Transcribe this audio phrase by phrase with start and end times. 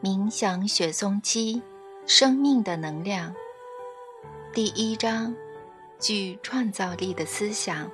[0.00, 1.60] 冥想雪松期，
[2.06, 3.34] 生命的能量。
[4.52, 5.34] 第一章，
[5.98, 7.90] 具创造力的思想。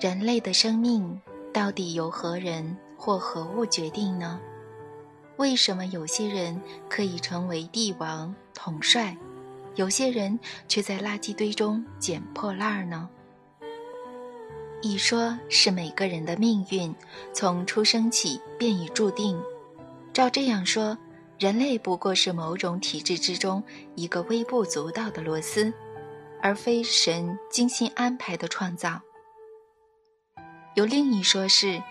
[0.00, 1.20] 人类的生命
[1.52, 4.40] 到底由何人或何物决定呢？
[5.36, 9.16] 为什么有些人可以成为帝王统帅，
[9.74, 10.38] 有些人
[10.68, 13.08] 却在垃圾堆中捡破烂呢？
[14.80, 16.94] 一说是每个人的命运
[17.32, 19.40] 从出生起便已注定。
[20.12, 20.96] 照这样说，
[21.38, 23.62] 人类不过是某种体制之中
[23.96, 25.72] 一个微不足道的螺丝，
[26.40, 29.00] 而非神精心安排的创造。
[30.74, 31.82] 有另一说是，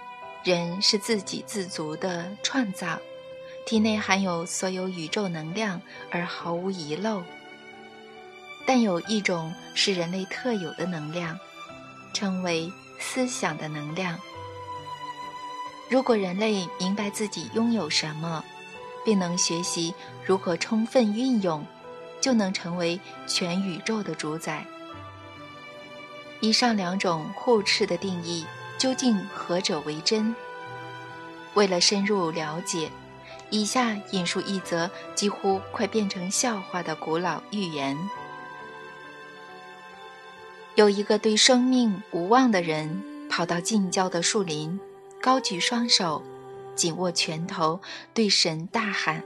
[0.43, 2.97] 人是自给自足的创造，
[3.65, 7.21] 体内含有所有宇宙能量而毫无遗漏。
[8.65, 11.37] 但有一种是人类特有的能量。
[12.13, 14.17] 称为思想的能量。
[15.89, 18.43] 如果人类明白自己拥有什么，
[19.05, 19.93] 并能学习
[20.25, 21.65] 如何充分运用，
[22.19, 24.65] 就能成为全宇宙的主宰。
[26.41, 28.45] 以上两种互斥的定义，
[28.77, 30.35] 究竟何者为真？
[31.53, 32.91] 为了深入了解，
[33.49, 37.97] 以下引述一则几乎快变成笑话的古老寓言。
[40.77, 44.79] 有一个对生命无望的人，跑到近郊的树林，
[45.19, 46.21] 高举双手，
[46.75, 47.79] 紧握拳头，
[48.13, 49.23] 对神大喊：“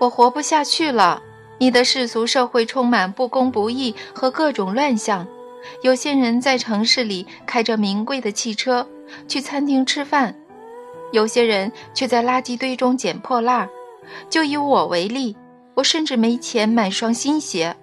[0.00, 1.22] 我活不下去了！
[1.58, 5.24] 你的世俗社会充满不公不义和各种乱象。
[5.82, 8.88] 有些人在城市里开着名贵的汽车，
[9.28, 10.34] 去餐厅吃饭；
[11.12, 13.70] 有些人却在垃圾堆中捡破烂儿。
[14.28, 15.36] 就以我为例，
[15.74, 17.76] 我甚至没钱买双新鞋。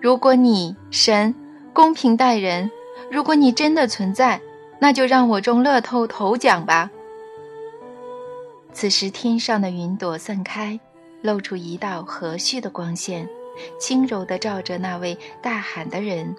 [0.00, 1.32] 如果你神……”
[1.72, 2.70] 公平待人。
[3.10, 4.40] 如果你真的存在，
[4.78, 6.90] 那就让我中乐透头奖吧。
[8.72, 10.80] 此时，天上的云朵散开，
[11.20, 13.28] 露出一道和煦的光线，
[13.78, 16.34] 轻柔地照着那位大喊的人。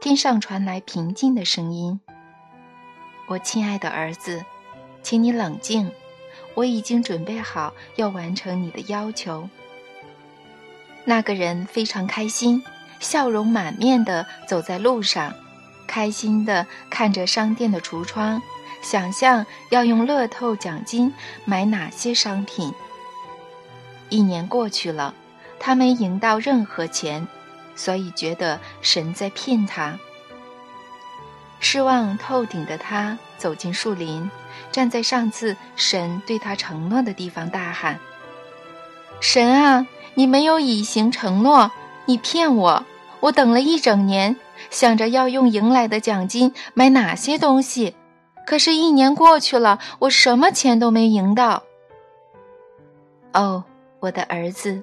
[0.00, 2.00] 天上传来平静的声音
[3.28, 4.44] ：“我亲爱的儿子，
[5.02, 5.90] 请你冷静，
[6.54, 9.48] 我已经准备好要完成你的要求。”
[11.04, 12.62] 那个人非常开心。
[13.02, 15.34] 笑容满面地走在路上，
[15.86, 18.40] 开心地看着商店的橱窗，
[18.80, 21.12] 想象要用乐透奖金
[21.44, 22.72] 买哪些商品。
[24.08, 25.14] 一年过去了，
[25.58, 27.26] 他没赢到任何钱，
[27.74, 29.98] 所以觉得神在骗他。
[31.60, 34.30] 失望透顶的他走进树林，
[34.70, 38.00] 站在上次神对他承诺的地方，大喊
[39.20, 41.70] ：“神啊，你没有履行承诺，
[42.06, 42.84] 你骗我！”
[43.22, 44.36] 我等了一整年，
[44.68, 47.94] 想着要用赢来的奖金买哪些东西，
[48.44, 51.62] 可是，一年过去了，我什么钱都没赢到。
[53.32, 53.62] 哦，
[54.00, 54.82] 我的儿子，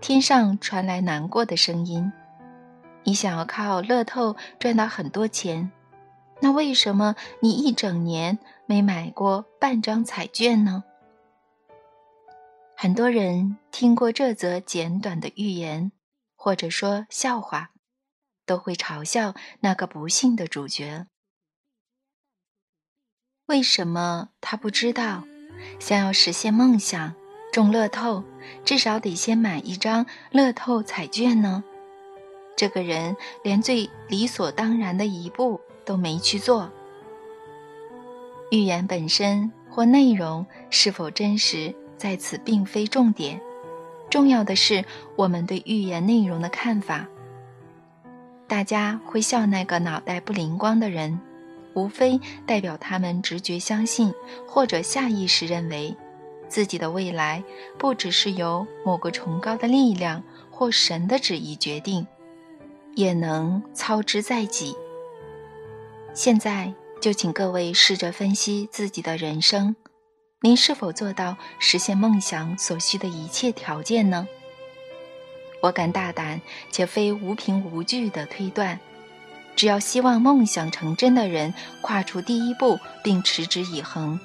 [0.00, 2.12] 天上传来难过的声音
[3.04, 5.70] ：“你想要靠乐透赚到很多钱，
[6.40, 10.82] 那为什么你一整年没买过半张彩券呢？”
[12.76, 15.92] 很多人听过这则简短的寓言。
[16.44, 17.70] 或者说笑话，
[18.44, 21.06] 都会嘲笑那个不幸的主角。
[23.46, 25.24] 为什么他不知道，
[25.80, 27.14] 想要实现梦想
[27.50, 28.22] 中乐透，
[28.62, 31.64] 至少得先买一张乐透彩券呢？
[32.54, 36.70] 这个人连最理所当然的一步都没去做。
[38.50, 43.40] 预言本身或内容是否真实，在此并非重点。
[44.14, 44.84] 重要的是
[45.16, 47.08] 我们对寓言内容的看法。
[48.46, 51.18] 大家会笑那个脑袋不灵光的人，
[51.74, 54.14] 无非代表他们直觉相信
[54.46, 55.96] 或者下意识认为，
[56.48, 57.42] 自己的未来
[57.76, 62.06] 不只是由某个崇高的力量或神的旨意决定，
[62.94, 64.76] 也能操之在己。
[66.12, 69.74] 现在就请各位试着分析自己的人生。
[70.44, 74.28] 您是否做到实现梦想所需的一切条件呢？
[75.62, 76.38] 我敢大胆
[76.70, 78.78] 且非无凭无据的推断，
[79.56, 84.20] 只要希望梦想成真的人跨出第一步并持之以恒，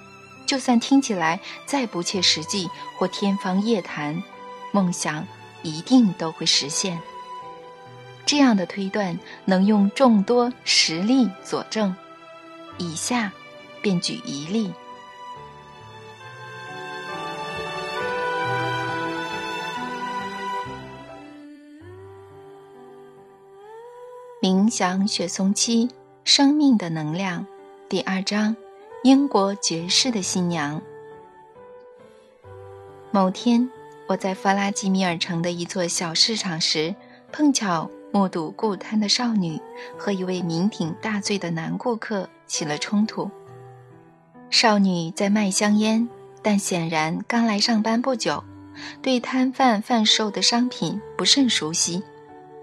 [0.46, 4.22] 就算听起来再不切实际或天方夜谭，
[4.74, 5.26] 梦想
[5.64, 7.00] 一定都会实现。
[8.26, 11.96] 这样的推断能用众多实例佐证，
[12.78, 13.32] 以下
[13.82, 14.74] 便举一例。
[24.42, 25.90] 冥想雪松期，
[26.24, 27.46] 生命的能量，
[27.90, 28.56] 第二章：
[29.04, 30.82] 英国爵士的新娘。
[33.12, 33.70] 某天，
[34.08, 36.96] 我在弗拉基米尔城的一座小市场时，
[37.34, 39.60] 碰巧目睹顾摊的少女
[39.98, 43.30] 和一位酩酊大醉的男顾客起了冲突。
[44.50, 46.08] 少女在卖香烟，
[46.42, 48.42] 但显然刚来上班不久，
[49.02, 52.02] 对摊贩贩售的商品不甚熟悉，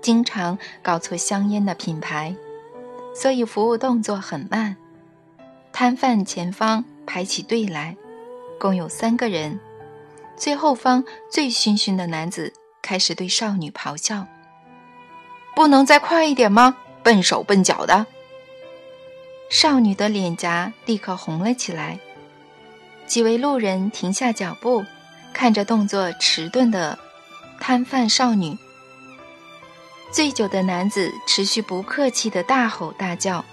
[0.07, 2.37] 经常搞错香烟的品牌。
[3.13, 4.77] 所以服务动作很慢，
[5.73, 7.97] 摊贩前方排起队来，
[8.57, 9.59] 共有三个人。
[10.37, 14.29] 最后方醉醺醺的男子开始对少女咆哮
[15.57, 16.77] ：“不能再快一点吗？
[17.03, 18.07] 笨手笨脚的！”
[19.51, 21.99] 少女的脸颊立刻红了起来。
[23.09, 24.85] 几位路人停下脚步，
[25.33, 26.97] 看着动作迟钝的
[27.59, 28.57] 摊贩少女。
[30.17, 33.45] 醉酒的男子持续不客气地大吼大叫，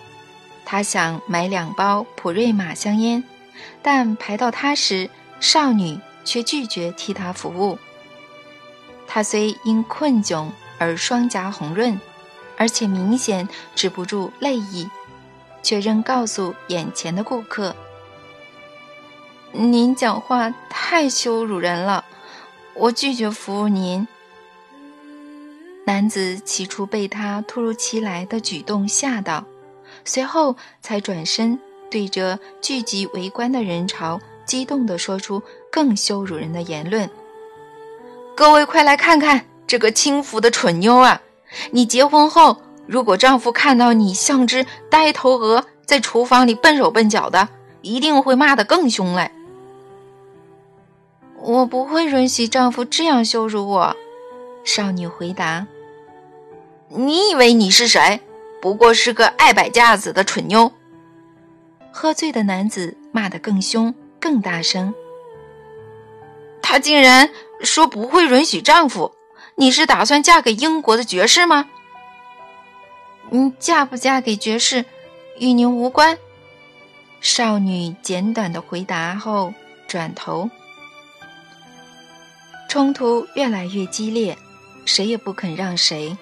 [0.64, 3.22] 他想买两包普瑞玛香烟，
[3.82, 5.10] 但排到他时，
[5.42, 7.78] 少女却拒绝替他服务。
[9.06, 12.00] 他虽因困窘而双颊红润，
[12.56, 14.90] 而且明显止不住泪意，
[15.62, 17.76] 却仍告诉眼前的顾客
[19.52, 22.06] ：“您讲话太羞辱人了，
[22.74, 24.08] 我拒绝服务您。”
[25.86, 29.44] 男子起初被他突如其来的举动吓到，
[30.06, 31.60] 随后才转身
[31.92, 37.10] 对着聚集围观的人潮，激动地说出更羞辱人的言论
[38.34, 41.22] ：“各位快来看看这个轻浮的蠢妞啊！
[41.72, 47.50] 你结婚后，如果丈夫看到你像只呆头鹅在厨房里笨手笨脚的，
[47.82, 49.32] 一定会骂得更凶嘞。”
[51.44, 53.98] 我不会允许丈夫这样羞辱我，
[54.64, 55.68] 少女回答。
[56.96, 58.22] 你以为你是谁？
[58.62, 60.72] 不过是个爱摆架子的蠢妞。
[61.92, 64.94] 喝醉的男子骂得更凶、更大声。
[66.62, 67.30] 她竟然
[67.62, 69.14] 说不会允许丈夫。
[69.56, 71.70] 你是打算嫁给英国的爵士吗？
[73.30, 74.86] 你嫁不嫁给爵士，
[75.40, 76.18] 与您无关。
[77.22, 79.54] 少女简短的回答后，
[79.88, 80.50] 转头。
[82.68, 84.38] 冲突越来越激烈，
[84.86, 86.16] 谁也不肯让谁。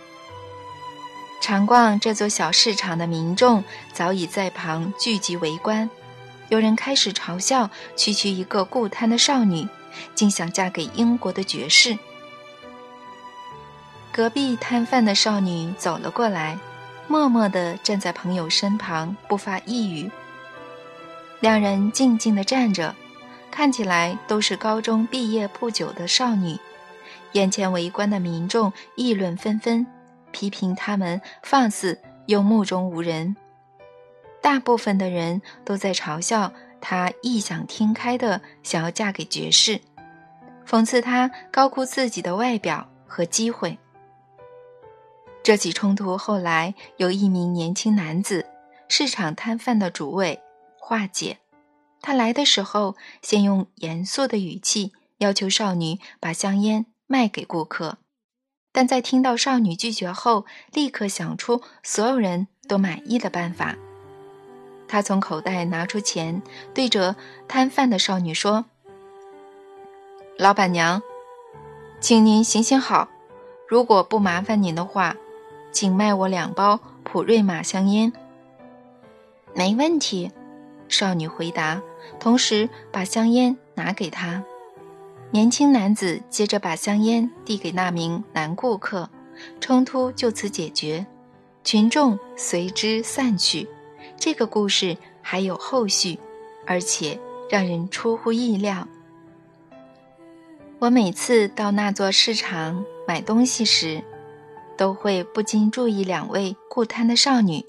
[1.41, 5.89] 常逛这座小市场的民众早已在旁聚集围观，
[6.49, 9.67] 有人开始嘲笑区区一个顾摊的少女，
[10.13, 11.97] 竟想嫁给英国的爵士。
[14.13, 16.59] 隔壁摊贩的少女走了过来，
[17.07, 20.11] 默默地站在朋友身旁，不发一语。
[21.39, 22.95] 两人静静地站着，
[23.49, 26.59] 看起来都是高中毕业不久的少女。
[27.31, 29.87] 眼前围观的民众议论纷纷。
[30.31, 33.35] 批评他们放肆又目中无人，
[34.41, 39.81] 大部分的人都在嘲笑她异想天开的想要嫁给爵士，
[40.67, 43.77] 讽刺她高估自己的外表和机会。
[45.43, 48.45] 这起冲突后来由一名年轻男子，
[48.87, 50.39] 市场摊贩的主委
[50.77, 51.39] 化解。
[51.99, 57.97] 他来的时候，先用严肃的语气要求少女把香烟卖给顾客。
[58.71, 63.75] 但在听到少女拒绝后，立刻想出所有人都满意的办法。
[64.87, 66.41] 他从口袋拿出钱，
[66.73, 67.15] 对着
[67.47, 68.65] 摊贩的少女说
[70.37, 71.01] ：“老板娘，
[71.99, 73.07] 请您行行好，
[73.67, 75.15] 如果不麻烦您的话，
[75.71, 78.11] 请卖我两包普瑞玛香烟。
[79.55, 80.31] ”“没问题。”
[80.89, 81.81] 少女回答，
[82.19, 84.43] 同时把香烟拿给他。
[85.33, 89.09] 年轻男子接着把香烟递给那名男顾客，
[89.61, 91.05] 冲突就此解决，
[91.63, 93.65] 群众随之散去。
[94.17, 96.19] 这个故事还有后续，
[96.67, 97.17] 而且
[97.49, 98.85] 让人出乎意料。
[100.79, 104.03] 我每次到那座市场买东西时，
[104.75, 107.65] 都会不禁注意两位顾摊的少女，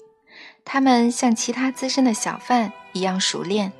[0.65, 3.71] 她们像其他资深的小贩一样熟练，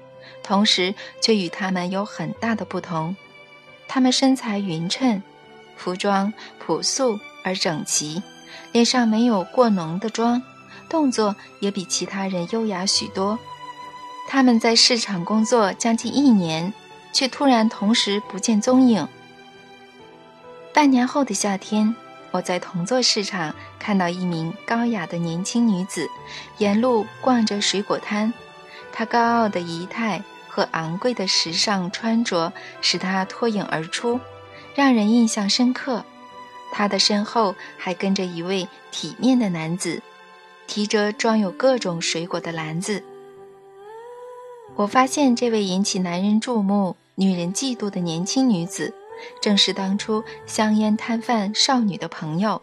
[0.42, 3.14] 同时却与他们有很大的不同。
[3.94, 5.22] 她们身材匀称，
[5.78, 8.24] 服装朴素而整齐，
[8.72, 10.42] 脸上没有过浓的妆，
[10.90, 13.38] 动作也比其他人优雅许多。
[14.28, 16.74] 他们在市场工作将近一年，
[17.14, 19.08] 却突然同时不见踪影。
[20.74, 21.96] 半年后的夏天，
[22.32, 26.10] 我在同座市场看到一名高雅的年轻女子，
[26.58, 28.34] 沿路逛着水果摊，
[28.92, 30.24] 她高傲的仪态。
[30.54, 34.20] 和昂贵的时尚穿着使她脱颖而出，
[34.76, 36.06] 让人印象深刻。
[36.72, 40.00] 她的身后还跟着一位体面的男子，
[40.68, 43.02] 提着装有各种水果的篮子。
[44.76, 48.94] 我发现这位引起男人注目、女人嫉妒的年轻女子，
[49.42, 52.62] 正是当初香烟摊贩少女的朋友。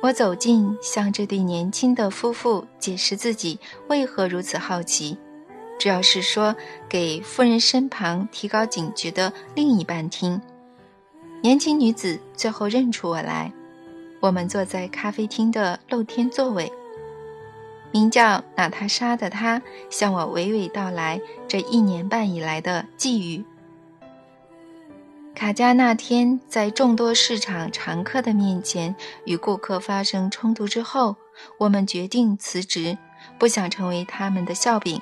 [0.00, 5.16] 我走近，向这对年轻的夫妇解释自己为何如此好奇，
[5.78, 6.54] 主要是说
[6.88, 10.40] 给夫人身旁提高警觉的另一半听。
[11.42, 13.52] 年轻女子最后认出我来，
[14.20, 16.72] 我们坐在咖啡厅的露天座位。
[17.90, 23.44] 名叫娜塔莎的她向我娓娓道来这一年半以来的际遇。
[25.34, 28.94] 卡加那天在众多市场常客的面前
[29.26, 31.16] 与顾客发生冲突之后，
[31.58, 32.96] 我们决定辞职，
[33.38, 35.00] 不想成为他们的笑柄。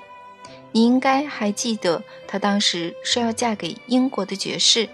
[0.73, 4.88] 你应该还记得，她当时说要嫁给英国的爵士，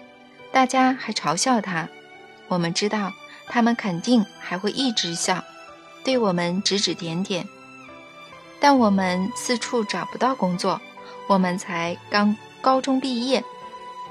[0.51, 1.89] 大家还嘲笑她。
[2.47, 3.13] 我们知道，
[3.47, 5.43] 他们肯定还会一直笑，
[6.03, 7.47] 对我们指指点点。
[8.59, 10.81] 但我们四处找不到工作，
[11.27, 13.43] 我们才刚高中毕业。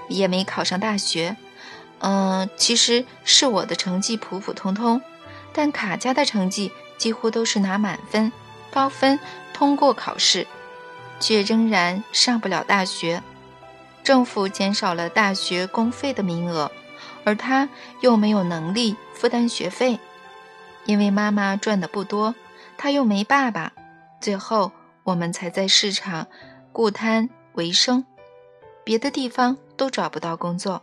[0.08, 1.36] 也没考上大学，
[1.98, 5.02] 嗯，其实是我的成绩普普通通，
[5.52, 8.32] 但卡佳的成绩几乎都是拿满分、
[8.70, 9.20] 高分
[9.52, 10.46] 通过考试，
[11.20, 13.22] 却仍然上不了大学。
[14.02, 16.70] 政府减少了大学公费的名额，
[17.24, 17.68] 而他
[18.00, 19.98] 又没有能力负担学费，
[20.86, 22.34] 因为妈妈赚的不多，
[22.78, 23.72] 他又没爸爸，
[24.20, 24.72] 最后
[25.04, 26.26] 我们才在市场
[26.72, 28.04] 雇摊为生。
[28.82, 30.82] 别的地方都找不到工作，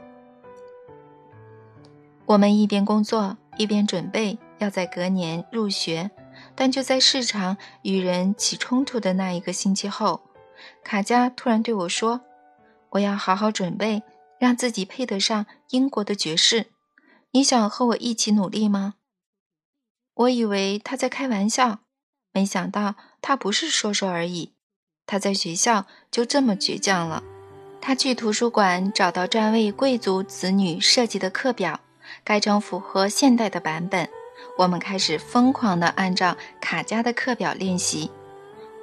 [2.25, 6.11] 我们一边工作一边准备要在隔年入学，
[6.55, 10.21] 但就在市场与人起冲突的那一个星期后，
[10.83, 12.21] 卡佳突然对我说
[12.91, 14.03] ：“我要好好准备，
[14.39, 16.67] 让自己配得上英国的爵士。
[17.31, 18.95] 你想和我一起努力吗？”
[20.15, 21.79] 我以为他在开玩笑，
[22.31, 24.53] 没想到他不是说说而已，
[25.05, 27.21] 他在学校就这么倔强了。
[27.81, 31.81] 他去图书馆找到专为贵族子女设计的课表，
[32.23, 34.09] 改成符合现代的版本。
[34.57, 38.09] 我们开始疯狂地按照卡加的课表练习。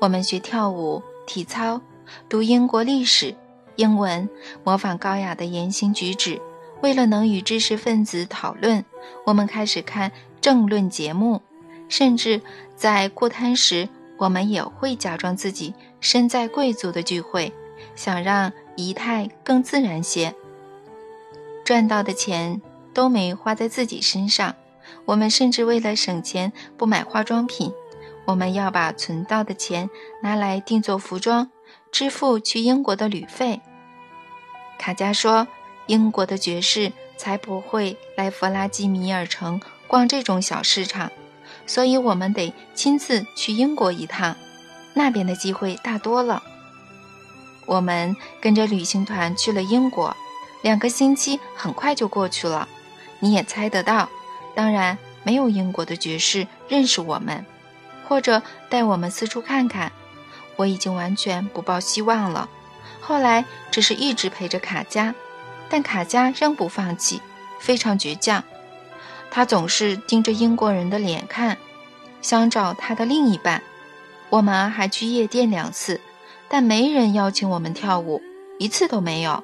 [0.01, 1.81] 我们学跳舞、体操、
[2.29, 3.35] 读英国历史、
[3.77, 4.29] 英文，
[4.65, 6.41] 模仿高雅的言行举止。
[6.83, 8.85] 为了能与知识分子讨论，
[9.25, 11.41] 我们开始看政论节目，
[11.89, 12.41] 甚至
[12.77, 17.53] 在过摊时，我们也会假装自己身在贵族的聚会，
[17.95, 18.53] 想让。
[18.75, 20.35] 仪态更自然些，
[21.63, 22.63] 赚到的钱
[22.95, 24.55] 都没花在自己身上。
[25.05, 27.73] 我们甚至为了省钱不买化妆品，
[28.25, 29.91] 我们要把存到的钱
[30.23, 31.51] 拿来定做服装，
[31.91, 33.61] 支付去英国的旅费。
[34.79, 35.47] 卡佳说，
[35.87, 41.11] 英国的爵士才不会来弗拉基米尔城逛这种小市场，
[41.67, 44.37] 所以我们得亲自去英国一趟，
[44.95, 46.43] 那边的机会大多了。
[47.67, 50.17] 我们跟着旅行团去了英国，
[50.63, 52.69] 两个星期很快就过去了。
[53.21, 54.09] 你也猜得到，
[54.55, 57.45] 当然没有英国的爵士认识我们，
[58.09, 59.93] 或者带我们四处看看。
[60.57, 62.49] 我已经完全不抱希望了。
[63.01, 65.15] 后来只是一直陪着卡佳，
[65.69, 67.21] 但卡佳仍不放弃，
[67.59, 68.45] 非常倔强。
[69.31, 71.59] 他总是盯着英国人的脸看，
[72.21, 73.63] 想找他的另一半。
[74.31, 76.01] 我们还去夜店两次。
[76.55, 78.21] 但没人邀请我们跳舞，
[78.59, 79.43] 一次都没有。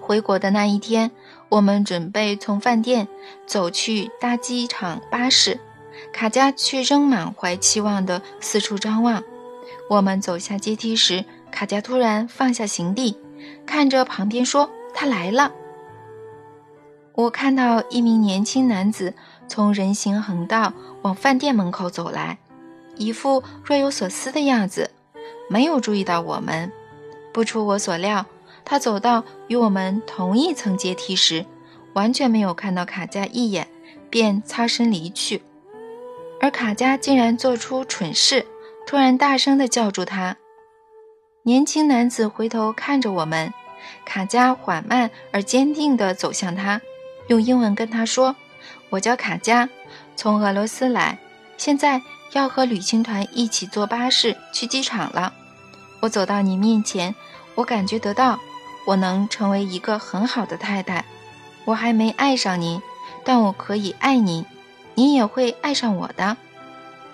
[0.00, 1.12] 回国的那一天，
[1.52, 3.06] 我们准备从饭店
[3.46, 5.60] 走去搭机场巴士，
[6.10, 9.22] 卡佳却仍满怀期望地四处张望。
[9.90, 13.18] 我们走下阶梯时，卡佳突然放下行李，
[13.66, 15.52] 看着旁边说：“他来了。”
[17.12, 19.12] 我看到一名年轻男子
[19.46, 22.38] 从人行横道往饭店门口走来，
[22.96, 24.90] 一副若有所思的样子。
[25.50, 26.72] 没有注意到我们，
[27.30, 28.24] 不出我所料，
[28.64, 31.44] 他走到与我们同一层阶梯时，
[31.94, 33.68] 完全没有看到卡佳一眼，
[34.08, 35.42] 便擦身离去。
[36.40, 38.46] 而卡佳竟然做出蠢事，
[38.86, 40.36] 突然大声地叫住他。
[41.44, 43.52] 年轻男子回头看着我们，
[44.04, 46.80] 卡佳缓慢而坚定地走向他，
[47.28, 48.36] 用英文跟他说
[48.90, 49.68] ：“我叫卡佳，
[50.16, 51.18] 从俄罗斯来，
[51.56, 52.00] 现在
[52.32, 55.32] 要和旅行团一起坐巴士去机场了。”
[56.00, 57.14] 我走到你面前，
[57.54, 58.40] 我感觉得到，
[58.84, 61.04] 我能成为一个很好的太太。
[61.64, 62.82] 我还没爱上您，
[63.24, 64.44] 但我可以爱您，
[64.94, 66.36] 您也会爱上我的。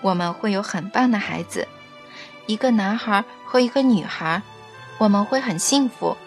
[0.01, 1.67] 我们会有很棒的孩子，
[2.47, 4.41] 一个男孩和一个女孩，
[4.97, 6.17] 我们会很幸福。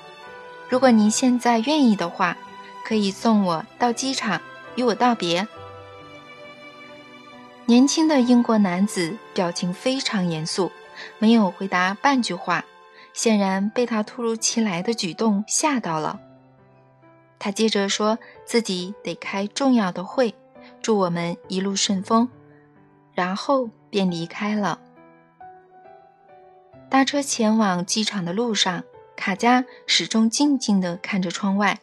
[0.69, 2.37] 如果您现在愿意的话，
[2.85, 4.41] 可以送我到机场
[4.77, 5.49] 与我道别。
[7.67, 10.71] 年轻的英国男子表情非常严肃，
[11.19, 12.65] 没有回答半句话，
[13.13, 16.21] 显然被他突如其来的举动吓到了。
[17.39, 20.35] 他接着说自己得开重要的会，
[20.81, 22.29] 祝我们一路顺风，
[23.15, 24.81] 然后便离开了。
[26.89, 28.85] 搭车前往机场的路上，
[29.17, 31.81] 卡佳始终静静地看着窗外，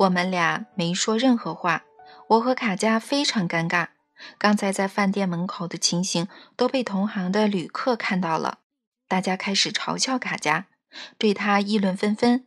[0.00, 1.84] 我们俩没说任何话。
[2.28, 3.88] 我和卡佳非常尴尬。
[4.38, 8.58] 刚才在饭店门口的情形都被同行的旅客看到了，
[9.10, 10.66] 大家开始嘲笑卡佳，
[11.18, 12.46] 对他议论纷纷，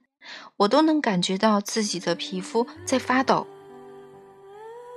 [0.55, 3.45] 我都能感觉到自己的皮肤在发抖。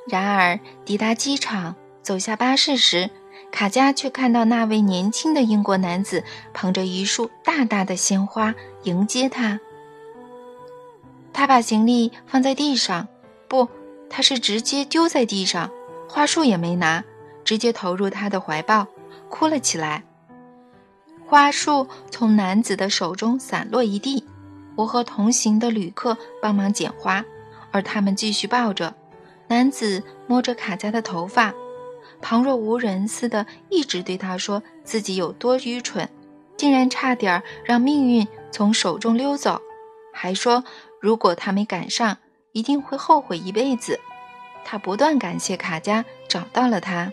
[0.09, 3.11] 然而抵达机场，走下巴士时，
[3.51, 6.23] 卡佳却看到那位年轻的英国男子
[6.55, 8.55] 捧着一束大大的鲜花
[8.85, 9.59] 迎接他。
[11.33, 13.09] 他把行李放在地上，
[13.49, 13.69] 不，
[14.09, 15.69] 他是直接丢在地上。
[16.09, 17.03] 花束也没拿，
[17.45, 18.87] 直接投入他的怀抱，
[19.29, 20.05] 哭了起来。
[21.27, 24.25] 花束从男子的手中散落一地，
[24.77, 27.25] 我和同行的旅客帮忙捡花，
[27.73, 28.95] 而他们继续抱着。
[29.49, 31.53] 男子摸着卡佳的头发，
[32.23, 36.09] 旁若无人似的，一直对他说自己有多愚蠢，
[36.57, 39.61] 竟然差点让命运从手中溜走，
[40.13, 40.63] 还说
[41.01, 42.19] 如果他没赶上，
[42.53, 43.99] 一定会后悔一辈子。
[44.65, 47.13] 他不断感谢卡佳找到了他。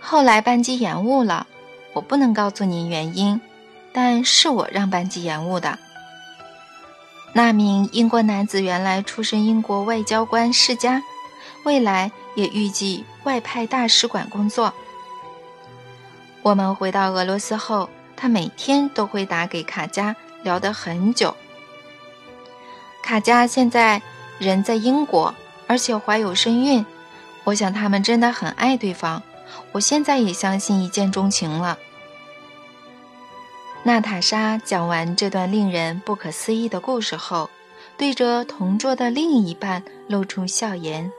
[0.00, 1.46] 后来班机延误了，
[1.92, 3.40] 我不能告诉您原因，
[3.92, 5.78] 但是我让班级延误的。
[7.32, 11.02] 那名英国男子原来出身英国外交官世家，
[11.64, 14.72] 未来也预计外派大使馆工作。
[16.42, 21.36] 我们回到俄罗斯后，他每天都会打给卡佳，聊得很久。
[23.02, 24.02] 卡佳现在
[24.38, 25.34] 人在英国。
[25.68, 26.84] 而且怀有身孕，
[27.44, 29.22] 我想他们真的很爱对方。
[29.72, 31.78] 我现在也相信一见钟情了。
[33.84, 37.50] 娜塔莎讲完这段令人不可思议的故事后，
[37.96, 41.10] 对着同桌的另一半露出笑颜。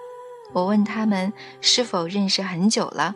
[0.54, 3.16] 我问他们是否认识很久了，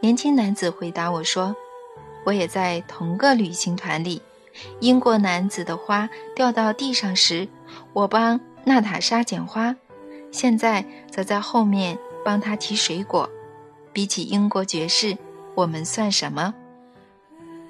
[0.00, 1.54] 年轻男子回答我说
[2.24, 4.22] ：“我也在同个旅行团里。
[4.80, 7.48] 英国男子的花掉到地上时，
[7.92, 9.74] 我帮娜塔莎捡花。”
[10.32, 13.28] 现在则在后面帮他提水果。
[13.92, 15.16] 比起英国爵士，
[15.54, 16.54] 我们算什么？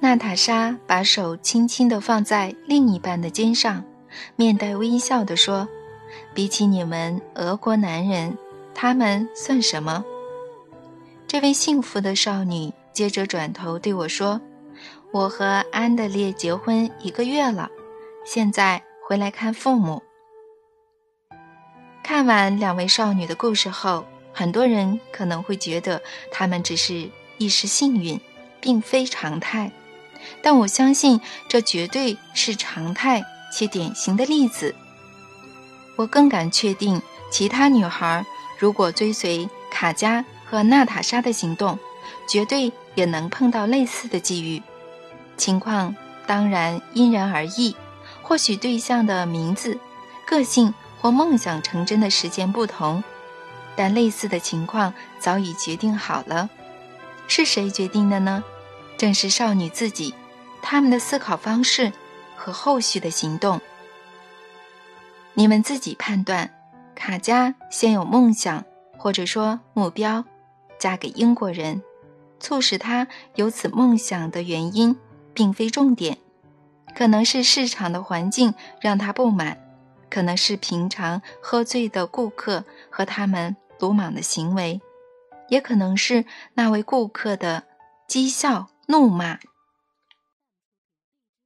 [0.00, 3.84] 娜塔莎把手轻轻地放在另一半的肩上，
[4.36, 5.68] 面带微笑地说
[6.34, 8.36] ：“比起你们俄国男人，
[8.74, 10.04] 他们算什么？”
[11.28, 14.40] 这位幸福的少女接着转头对我说
[15.12, 17.68] ：“我和安德烈结婚一个月了，
[18.24, 20.02] 现在回来看父母。”
[22.02, 28.20] 看完两位少女的故事后，很多人可能会觉得他们只是一时幸运，
[28.60, 29.72] 并非常态。
[30.42, 34.74] 但我相信这绝对是常态且典型的例子。
[35.96, 38.24] 我更敢确定，其他女孩
[38.58, 41.78] 如果追随卡佳和娜塔莎的行动，
[42.28, 44.62] 绝对也能碰到类似的际遇。
[45.36, 45.94] 情况
[46.26, 47.74] 当然因人而异，
[48.22, 49.78] 或许对象的名字、
[50.26, 50.74] 个性。
[51.02, 53.02] 或梦想成真的时间不同，
[53.76, 56.50] 但类似的情况早已决定好了。
[57.28, 58.42] 是谁决定的呢？
[58.96, 60.14] 正是少女自己，
[60.60, 61.92] 他们的思考方式
[62.36, 63.60] 和后续的行动。
[65.34, 66.50] 你们自己判断。
[66.94, 68.62] 卡佳先有梦想，
[68.98, 70.24] 或者说目标，
[70.78, 71.82] 嫁给英国人，
[72.38, 74.98] 促使她有此梦想的原因，
[75.32, 76.18] 并非重点，
[76.94, 78.52] 可能是市场的环境
[78.82, 79.56] 让她不满。
[80.10, 82.64] 可能是平常喝醉的顾客
[83.00, 84.78] 和他们鲁莽的行为，
[85.48, 87.64] 也可能是那位顾客的
[88.06, 89.38] 讥笑、怒骂。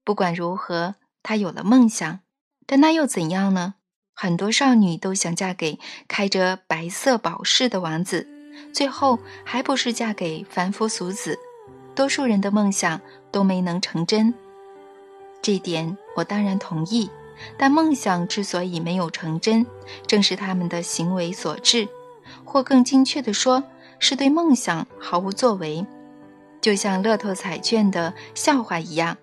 [0.05, 2.19] 不管如何，她有了梦想，
[2.67, 3.75] 但那又怎样呢？
[4.17, 8.27] 很多少女都想嫁给开着白色宝饰的王子，
[8.73, 11.39] 最后还不是嫁给凡夫俗子？
[11.95, 14.35] 多数人的梦想都没能成真，
[15.41, 17.09] 这点我当然同意。
[17.57, 19.67] 但梦想之所以没有成真，
[20.07, 21.89] 正是他们的行为所致，
[22.45, 23.63] 或更精确地说，
[23.99, 25.87] 是对梦想毫无作为。
[26.61, 29.17] 就像乐透彩券的笑话一样，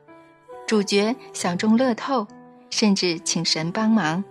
[0.68, 2.28] 主角想中乐透，
[2.70, 4.24] 甚至请神帮忙，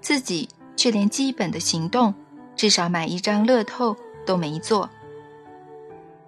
[0.00, 2.14] 自己却连基本的行动，
[2.56, 3.94] 至少买一张乐透
[4.24, 4.88] 都没做。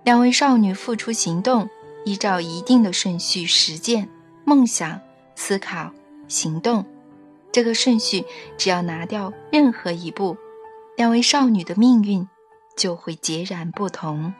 [0.05, 1.69] 两位少女付出行动，
[2.05, 4.09] 依照一定的顺序实践
[4.45, 5.01] 梦想、
[5.35, 5.91] 思考、
[6.29, 6.85] 行动。
[7.57, 8.23] 这个顺序，
[8.59, 10.37] 只要拿掉任何一步，
[10.95, 12.29] 两位少女的命运
[12.77, 14.35] 就会截然不同。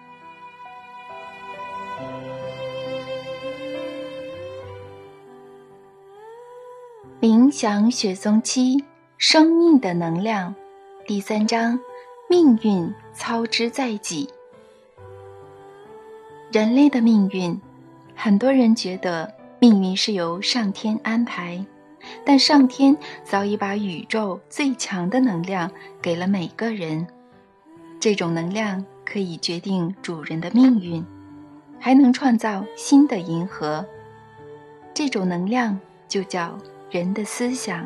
[7.19, 8.85] 冥想雪松七：
[9.17, 10.55] 生命的能量，
[11.07, 11.81] 第三章：
[12.29, 14.29] 命运操之在己。
[16.53, 17.59] 人类的命运，
[18.15, 21.65] 很多人觉得命运是由上天安排，
[22.25, 27.07] 但上天早已把宇宙最强的能量给了每个人。
[27.99, 31.05] 这种能量可以决定主人的命运，
[31.79, 33.87] 还能创造新的银河。
[34.95, 36.59] 这种能量就叫。
[36.89, 37.85] 人的思想，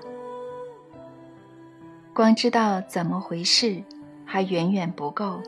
[2.15, 3.83] 光知道怎么回事
[4.27, 5.41] 还远远不够，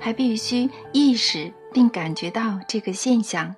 [0.00, 3.54] 还必须意识并感觉到这个现象。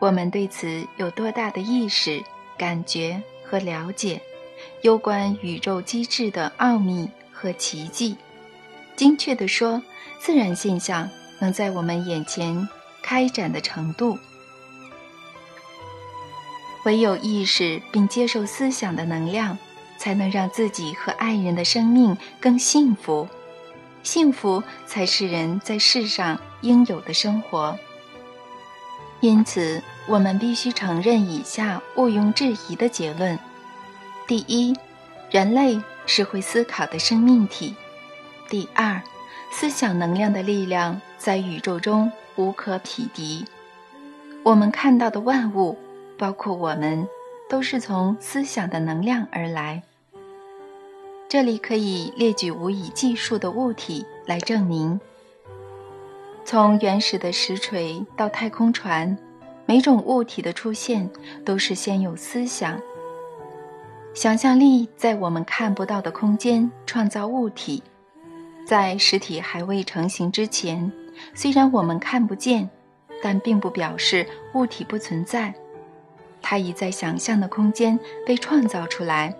[0.00, 2.22] 我们对此有多大的意识、
[2.60, 4.20] 感觉和了解，
[4.82, 8.18] 有关宇宙机制的奥秘和奇迹。
[8.94, 9.82] 精确地说，
[10.18, 12.68] 自然现象能在我们眼前
[13.00, 14.18] 开展的程度。
[16.84, 19.56] 唯有意识并接受思想的能量，
[19.96, 23.26] 才能让自己和爱人的生命更幸福。
[24.02, 27.78] 幸福才是人在世上应有的生活。
[29.20, 33.38] 因此，我们必须承认以下毋庸置疑的结论：
[34.26, 34.76] 第一，
[35.30, 37.74] 人类是会思考的生命体；
[38.48, 39.00] 第二，
[39.52, 43.44] 思想能量的力量在宇宙中无可匹敌。
[44.42, 45.78] 我们看到的万物。
[46.18, 47.08] 包括我们，
[47.48, 49.82] 都是从思想的能量而来。
[51.30, 55.00] 这里可以列举无以计数的物体来证明。
[56.44, 59.16] 从原始的石锤到太空船，
[59.70, 61.08] 每种物体的出现
[61.44, 62.76] 都是先有思想。
[64.12, 67.80] 想象力在我们看不到的空间创造物体，
[68.66, 70.90] 在实体还未成型之前，
[71.36, 72.68] 虽然我们看不见，
[73.22, 75.54] 但并不表示物体不存在。
[76.42, 79.32] 它已在想象的空间被创造出来，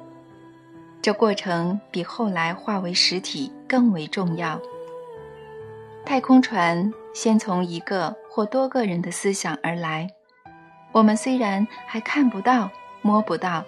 [1.03, 4.61] 这过程比后来化为实体更为重要。
[6.07, 10.09] 太空船先从一个或多个人的思想而来，
[10.92, 12.70] 我们虽然还看不到、
[13.03, 13.64] 摸不到，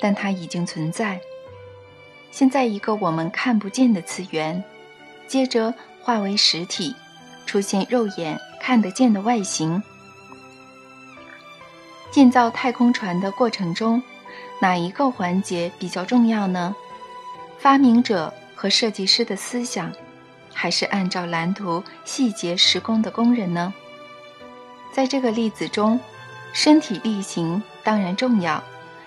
[0.00, 1.20] 但它已经存在。
[2.30, 4.62] 现在一个我们看不见的次元，
[5.26, 6.94] 接着化为实体，
[7.44, 9.82] 出现肉眼看得见的外形。
[12.10, 14.02] 建造太空船的过程中，
[14.60, 16.74] 哪一个环节比较重要呢？
[17.58, 19.92] 发明者和设计师的思想，
[20.54, 23.72] 还是按照蓝图细节施工的工人呢？
[24.92, 25.98] 在这个例子中，
[26.52, 28.62] 身体力行当然重要，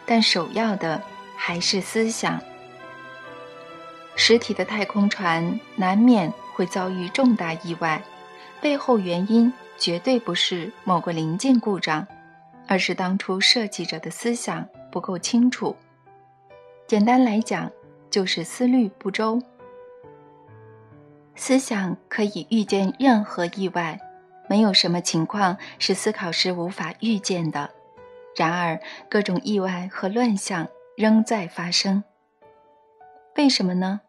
[0.06, 1.02] 但首要的
[1.36, 2.42] 还是思想。
[4.16, 8.04] 实体的太空船难免会遭遇重大意外，
[8.62, 12.06] 背后原因绝对不是某个零件故障。
[12.68, 15.76] 而是当初设计者的思想不够清楚。
[16.88, 17.72] 简单来讲，
[18.10, 19.40] 就是思虑不周。
[21.36, 24.00] 思想可以预见任何意外，
[24.50, 27.72] 没有什么情况是思考时无法预见的。
[28.36, 32.04] 然而，各种意外和乱象仍在发生。
[33.36, 34.02] 为什么呢？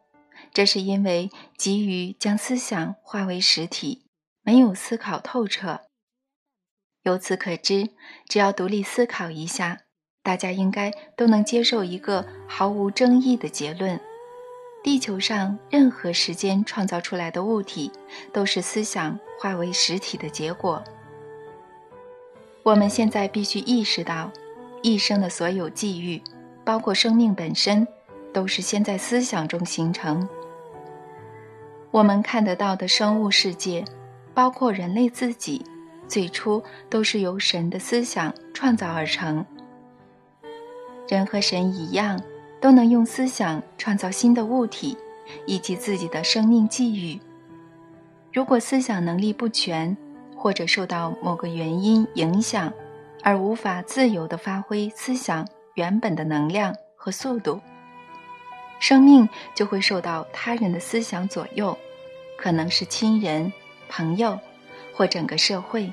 [0.53, 4.07] 这是因为急于将思想化为实体，
[4.43, 5.83] 没有思考透彻。
[7.03, 7.91] 由此可知，
[8.29, 9.83] 只要独立思考一下，
[10.23, 14.01] 大家应该都能接受一个毫无争议的结论：
[14.87, 17.91] 地球上任何时间创造出来的物体，
[18.33, 20.81] 都是思想化为实体的结果。
[22.63, 24.31] 我们现在必须意识到，
[24.83, 26.23] 一生的所有际遇，
[26.65, 27.85] 包括生命本身，
[28.33, 30.29] 都是先在思想中形成。
[31.91, 33.85] 我们看得到的生物世界，
[34.35, 35.67] 包括人类自己。
[36.07, 39.45] 最初都是由神的思想创造而成。
[41.09, 42.23] 人和神一样，
[42.67, 44.99] 都能用思想创造新的物体，
[45.47, 47.21] 以及自己的生命际遇。
[48.33, 49.97] 如果思想能力不全，
[50.35, 52.73] 或者受到某个原因影响，
[53.23, 57.61] 而无法自由地发挥思想原本的能量和速度，
[58.81, 61.79] 生命就会受到他人的思想左右，
[62.37, 63.53] 可能是亲人、
[63.89, 64.37] 朋友。
[64.93, 65.93] 或整个社会，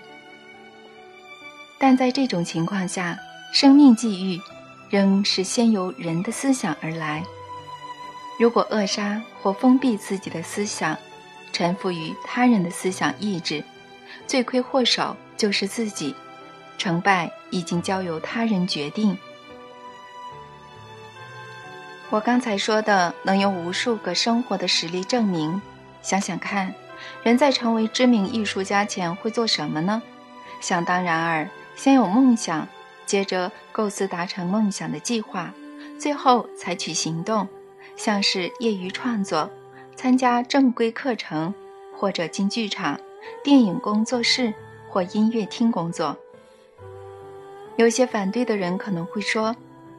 [1.77, 3.19] 但在这种情况下，
[3.53, 4.39] 生命际遇
[4.93, 7.23] 仍是先由人的思想而来。
[8.37, 10.95] 如果扼杀或封闭自己的思想，
[11.51, 13.63] 臣服于他人的思想意志，
[14.27, 16.15] 罪魁祸首就是自己，
[16.77, 19.17] 成败已经交由他人决定。
[22.11, 25.59] 我刚才说的能用无数个生活的实例证明，
[26.03, 26.71] 想想看。
[27.23, 30.03] 人在成为知名艺术家前会做什么呢？
[30.61, 32.67] 想当然尔，先有梦想，
[33.05, 35.53] 接着构思达成梦想的计划，
[35.99, 37.47] 最后采取行动，
[37.95, 39.49] 像是业余创作，
[39.95, 41.53] 参加正规课程，
[41.95, 42.99] 或者进剧场、
[43.43, 44.53] 电影工作室
[44.89, 46.17] 或音乐厅工作。
[47.75, 49.55] 有些反对的人可能会说，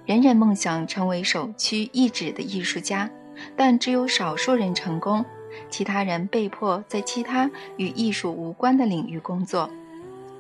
[0.07, 3.11] 人人梦想成为首屈一指的艺术家，
[3.57, 5.25] 但只有少数人成功。
[5.71, 9.71] 其他人被迫在其他与艺术无关的领域工作，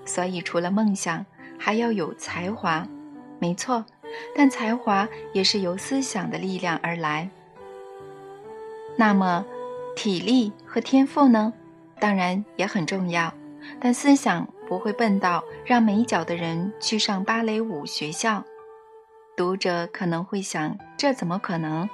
[0.04, 1.24] 所以除了梦想，
[1.64, 2.86] 还要有才华。
[3.38, 3.82] 没错，
[4.36, 7.30] 但才华也是由思想的力量而来。
[8.98, 9.46] 那么，
[9.96, 11.54] 体力和天赋呢？
[11.98, 13.32] 当然也很重要，
[13.80, 18.44] 但思想不会笨到让没脚的人去上芭蕾舞学校。
[19.34, 21.88] 读者可能会想，这怎么可能？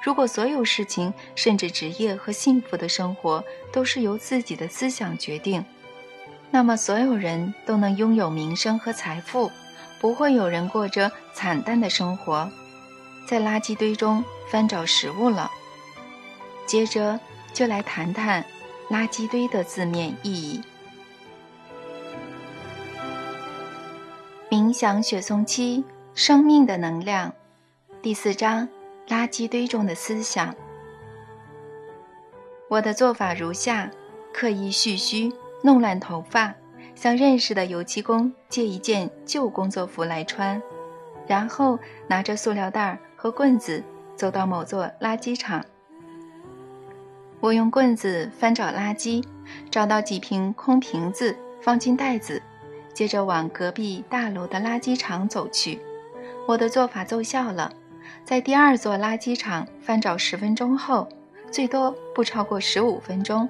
[0.00, 5.64] 如果所有事情，甚至职业和幸福的生活，都是由自己的思想决定，
[6.50, 9.50] 那么所有人都能拥有名声和财富，
[10.00, 12.50] 不会有人过着惨淡的生活，
[13.26, 15.50] 在垃圾堆中翻找食物了。
[16.66, 17.18] 接着
[17.52, 18.44] 就来谈谈
[18.90, 20.62] “垃圾堆”的字面意义。
[24.50, 25.84] 冥想雪松期，
[26.14, 27.32] 生命的能量，
[28.00, 28.68] 第四章。
[29.08, 30.54] 垃圾堆中的思想。
[32.68, 33.90] 我的做法如下：
[34.34, 35.32] 刻意蓄须，
[35.62, 36.54] 弄乱头发，
[36.94, 40.60] 向认识的油漆工借一件旧工作服来穿，
[41.26, 43.82] 然后拿着塑料袋和棍子
[44.16, 45.64] 走到某座垃圾场。
[47.40, 49.24] 我用棍子翻找垃圾，
[49.70, 52.42] 找到几瓶空瓶子，放进袋子，
[52.92, 55.80] 接着往隔壁大楼的垃圾场走去。
[56.46, 57.72] 我的做法奏效了。
[58.24, 61.08] 在第二座垃圾场翻找十分钟后，
[61.50, 63.48] 最多不超过十五分钟，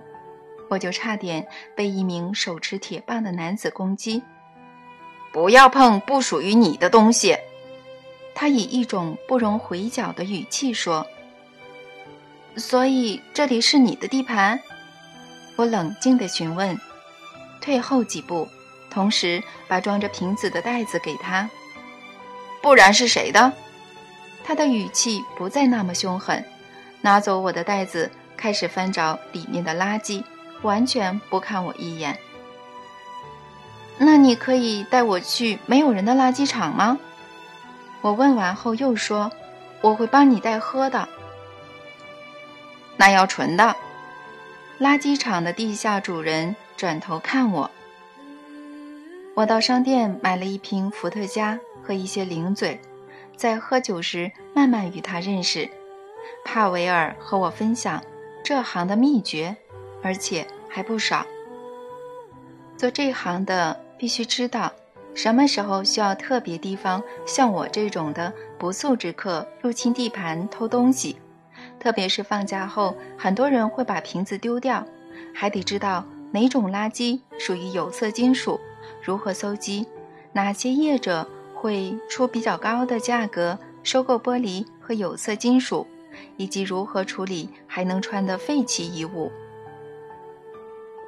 [0.68, 4.22] 我就差点被一名手持铁棒的男子攻击。
[5.32, 7.36] 不要碰不属于你的东西，
[8.34, 11.06] 他以一种不容回脚的语气说。
[12.56, 14.60] 所以这里是你的地盘？
[15.56, 16.78] 我冷静地询问。
[17.60, 18.48] 退后几步，
[18.90, 21.48] 同时把装着瓶子的袋子给他。
[22.62, 23.52] 不然是谁的？
[24.44, 26.42] 他的语气不再那么凶狠，
[27.02, 30.24] 拿走我的袋子，开始翻找里面的垃圾，
[30.62, 32.18] 完全不看我一眼。
[33.98, 36.98] 那你可以带我去没有人的垃圾场吗？
[38.00, 39.32] 我问完后又说
[39.82, 41.08] ：“我会帮你带喝的。”
[42.96, 43.74] 那要纯的。
[44.80, 47.70] 垃圾场的地下主人转头看我。
[49.34, 52.80] 我到商店买了一瓶伏特加和一些零嘴。
[53.36, 55.68] 在喝酒时，慢慢与他认识。
[56.44, 58.02] 帕维尔和我分享
[58.44, 59.56] 这行的秘诀，
[60.02, 61.26] 而且还不少。
[62.76, 64.72] 做这行的必须知道，
[65.14, 71.16] 什么时候需要特别提防像我这种的不速之客入侵地盘偷东西。
[71.80, 74.86] 特别是放假后，很多人会把瓶子丢掉，
[75.34, 78.60] 还得知道哪种垃圾属于有色金属，
[79.02, 79.86] 如何搜集，
[80.32, 81.28] 哪些业者。
[81.60, 85.84] 会出比较高的价格收购玻璃和有色金属，
[86.36, 89.32] 以及如何处理还能穿的废弃衣物。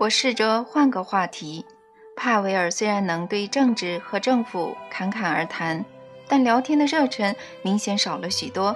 [0.00, 1.66] 我试着换个话题。
[2.16, 5.84] 帕维尔虽然能对政治和政府侃侃而谈，
[6.26, 8.74] 但聊天的热忱明显少了许多。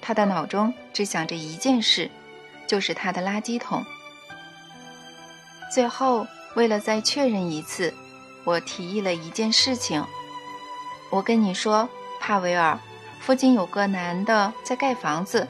[0.00, 2.10] 他的脑中只想着一件事，
[2.66, 3.84] 就是他的垃圾桶。
[5.70, 7.92] 最后，为了再确认一次，
[8.44, 10.02] 我提议了一件事情。
[11.10, 11.86] 我跟你说，
[12.18, 12.78] 帕维尔，
[13.20, 15.46] 附近有个男的在盖房子，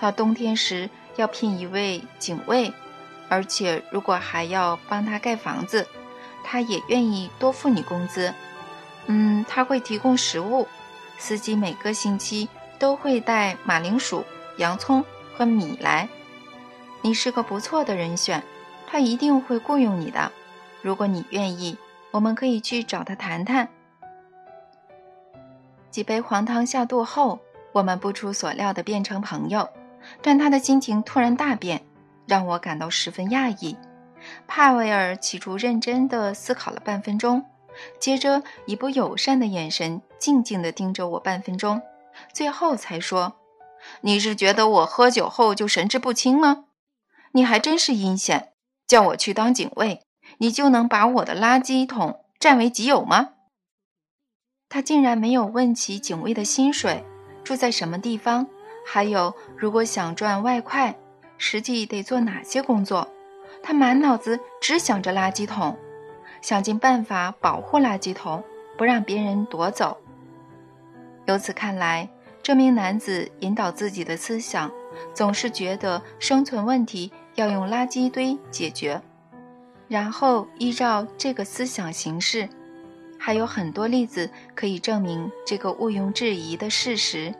[0.00, 2.72] 他冬天时要聘一位警卫，
[3.32, 5.88] 而且如果还要帮他盖房子，
[6.44, 8.34] 他也愿意多付你工资。
[9.06, 10.68] 嗯，他会提供食物，
[11.16, 12.46] 司机每个星期
[12.78, 14.22] 都会带马铃薯、
[14.58, 15.02] 洋葱
[15.34, 16.10] 和米来。
[17.00, 18.42] 你是个不错的人选，
[18.86, 20.30] 他一定会雇佣你的。
[20.82, 21.78] 如果你愿意，
[22.10, 23.66] 我们可以去找他谈谈。
[25.90, 27.40] 几杯黄汤下肚后，
[27.72, 29.66] 我们不出所料地变成朋友，
[30.20, 31.82] 但他的心情突然大变，
[32.32, 33.76] 让我感到十分讶异。
[34.46, 37.44] 帕维尔起初认真地思考了半分钟，
[38.00, 41.82] 接着以不友善的眼神静静地盯着我半分钟，
[42.32, 43.34] 最后才说
[44.00, 46.64] ：“你是觉得我喝酒后就神志不清吗？
[47.32, 48.54] 你还真是阴险，
[48.86, 50.00] 叫我去当警卫，
[50.38, 53.32] 你就能把我的垃圾桶占为己有吗？”
[54.70, 57.04] 他竟然没有问起警卫的薪水，
[57.44, 58.46] 住在什么地方，
[58.86, 60.96] 还有如果想赚外快，
[61.44, 63.08] 实际得做哪些工作。
[63.64, 65.76] 他满脑子只想着垃圾桶，
[66.40, 68.40] 想尽办法保护垃圾桶，
[68.78, 69.98] 不让别人夺走。
[71.26, 72.08] 由此看来，
[72.44, 74.70] 这名男子引导自己的思想，
[75.12, 79.02] 总是觉得生存问题要用垃圾堆解决，
[79.88, 82.48] 然后依照这个思想行事。
[83.18, 87.34] 还有很多例子可以证明这个毋庸置疑的事实：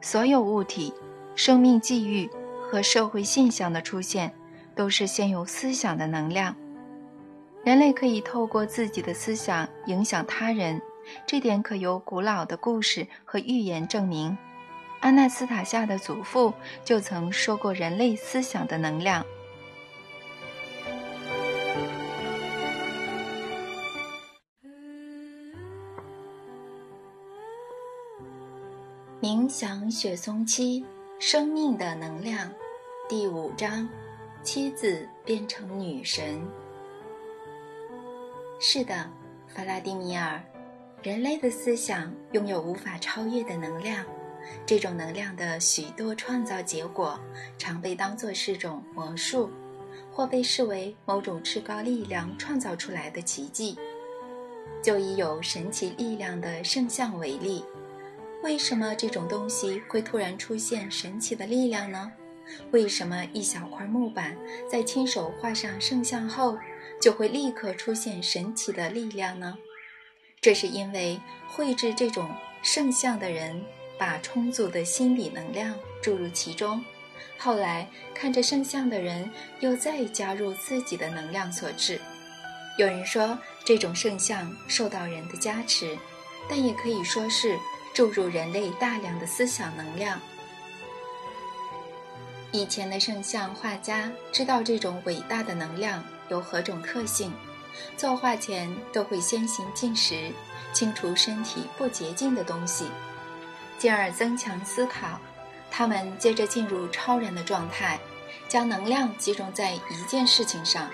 [0.00, 0.94] 所有物体、
[1.34, 2.30] 生命际遇
[2.72, 4.32] 和社会现象的出现，
[4.74, 6.56] 都是先有思想的能量。
[7.62, 10.80] 人类可以透过自己的思想影响他人。
[11.26, 14.38] 这点可由古老的故事和寓言证明。
[15.00, 19.22] 阿纳斯塔夏的祖父就曾说过人类思想的能量。
[29.20, 30.82] 冥想雪松七
[31.18, 32.50] 生命的能量，
[33.14, 33.86] 第五章：
[34.42, 36.40] 妻子变成女神。
[38.58, 39.06] 是的，
[39.48, 40.42] 弗拉迪米尔。
[41.02, 44.02] 人类的思想拥有无法超越的能量，
[44.64, 47.20] 这种能量的许多创造结果
[47.58, 49.50] 常被当作是种魔术，
[50.10, 53.78] 或被视为某种至高力量创造出来的奇迹。
[54.82, 57.62] 就以有神奇力量的圣像为例，
[58.42, 62.10] 为什么这种东西会突然出现神奇的力量呢？
[62.70, 64.36] 为什么一小块木板
[64.70, 66.58] 在亲手画上圣像后，
[67.00, 69.56] 就会立刻出现神奇的力量呢？
[70.40, 72.28] 这是因为绘制这种
[72.62, 73.64] 圣像的人
[73.98, 76.84] 把充足的心理能量注入其中，
[77.38, 82.00] 后来看着圣像的人又再加入自己的能量所致。
[82.78, 85.96] 有人说这种圣像受到人的加持，
[86.48, 87.56] 但也可以说是
[87.92, 90.20] 注入人类大量的思想能量。
[92.52, 97.32] 以前的圣像画家知道这种伟大的能量有何种特性。
[97.96, 100.30] 作画前都会先行进食，
[100.74, 102.84] 清除身体不洁净的东西，
[103.78, 105.18] 进而增强思考。
[105.70, 107.98] 他们接着进入超人的状态，
[108.46, 110.90] 将能量集中在一件事情上，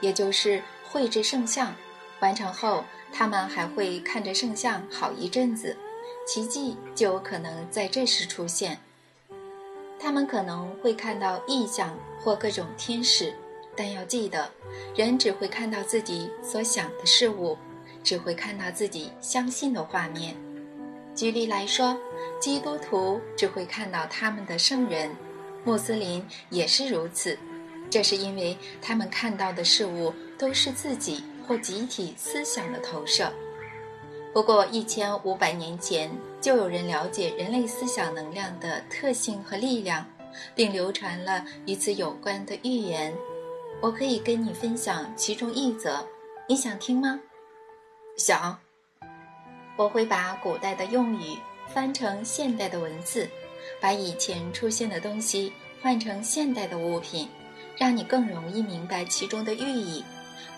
[0.00, 1.74] 也就是绘制圣像。
[2.20, 5.76] 完成后，他们还会看着圣像好一阵子，
[6.28, 8.78] 奇迹就有可能在这时出现。
[10.02, 13.32] 他们可能会看到异象或各种天使。
[13.76, 14.50] 但要记得，
[14.96, 17.56] 人只会看到自己所想的事物，
[18.02, 20.36] 只会看到自己相信的画面。
[21.14, 21.96] 举例来说，
[22.40, 25.14] 基督徒只会看到他们的圣人，
[25.64, 27.38] 穆斯林也是如此。
[27.88, 33.32] 这是因为他们看到的事物都是自己或集体思想的投射。
[34.34, 36.10] 不过，一千五百年前
[36.42, 40.04] 就有人了解人类思想能量的特性和力量，
[40.56, 43.14] 并流传了与此有关的寓言。
[43.80, 46.04] 我可以跟你分享其中一则，
[46.48, 47.20] 你想听吗？
[48.16, 48.58] 想。
[49.76, 53.28] 我会把古代的用语翻成现代的文字，
[53.80, 57.28] 把以前出现的东西换成现代的物品，
[57.76, 60.04] 让你更容易明白其中的寓意。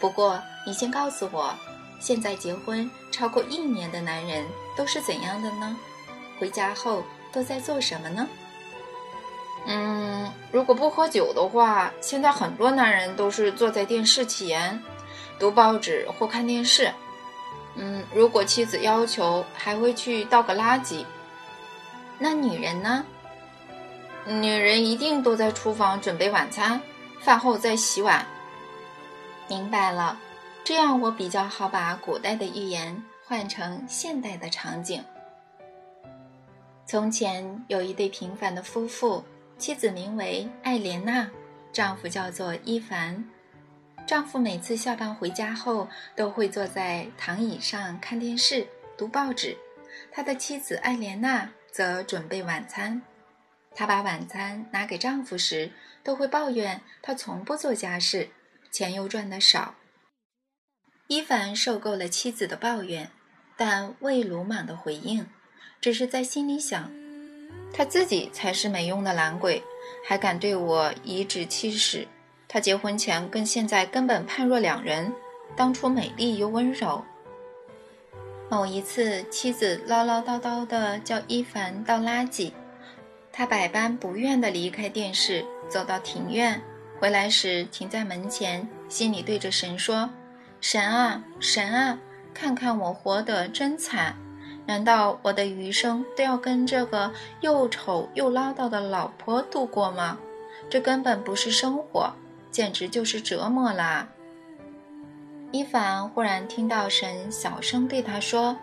[0.01, 1.55] 不过，你先告诉我，
[2.01, 4.45] 现在结婚超过一年的男人
[4.77, 5.77] 都是怎样的呢？
[6.39, 7.03] 回家后
[7.33, 8.29] 都在做什么呢？
[9.67, 14.83] 嗯，如果不喝酒的话，现在很多男人都是坐在电视前，
[15.39, 16.93] 读报纸或看电视。
[17.77, 21.05] 嗯，如果妻子要求，还会去倒个垃圾。
[22.19, 23.05] 那女人呢？
[24.27, 26.81] 女人一定都在厨房准备晚餐，
[27.21, 28.27] 饭后再洗碗。
[29.49, 30.19] 明白了，
[30.65, 35.05] 这样我比较好把古代的寓言换成现代的场景。
[36.87, 39.23] 从前有一对平凡的夫妇。
[39.57, 41.31] 妻子名为艾莲娜，
[41.73, 43.25] 丈夫叫做伊凡。
[44.05, 48.67] 丈夫每次下班回家后，都会坐在躺椅上看电视、
[48.99, 49.57] 读报纸。
[50.11, 53.01] 他的妻子艾莲娜则准备晚餐。
[53.77, 55.71] 她把晚餐拿给丈夫时，
[56.03, 58.29] 都会抱怨他从不做家事，
[58.73, 59.73] 钱又赚得少。
[61.15, 63.09] 伊凡受够了妻子的抱怨，
[63.57, 65.25] 但未鲁莽的回应，
[65.81, 66.91] 只是在心里想。
[67.73, 69.63] 他自己才是没用的懒鬼，
[70.05, 72.09] 还敢对我颐指气使。
[72.49, 75.13] 他结婚前跟现在根本判若两人，
[75.55, 77.05] 当初美丽又温柔。
[78.51, 82.51] 某一次，妻子唠唠叨叨地叫伊凡倒垃圾，
[83.31, 86.61] 他百般不愿地离开电视，走到庭院，
[86.99, 90.11] 回来时停在门前，心里对着神说
[90.67, 91.99] ：“神啊，神啊，
[92.33, 94.17] 看看我活得真惨。”
[94.65, 97.13] 难道我的余生都要跟这个
[97.43, 100.19] 又丑又唠叨的老婆度过吗？
[100.71, 102.11] 这根本不是生活。
[102.51, 104.09] 简直就是折磨啦！
[105.53, 108.57] 伊凡忽然听到神小声对他说：“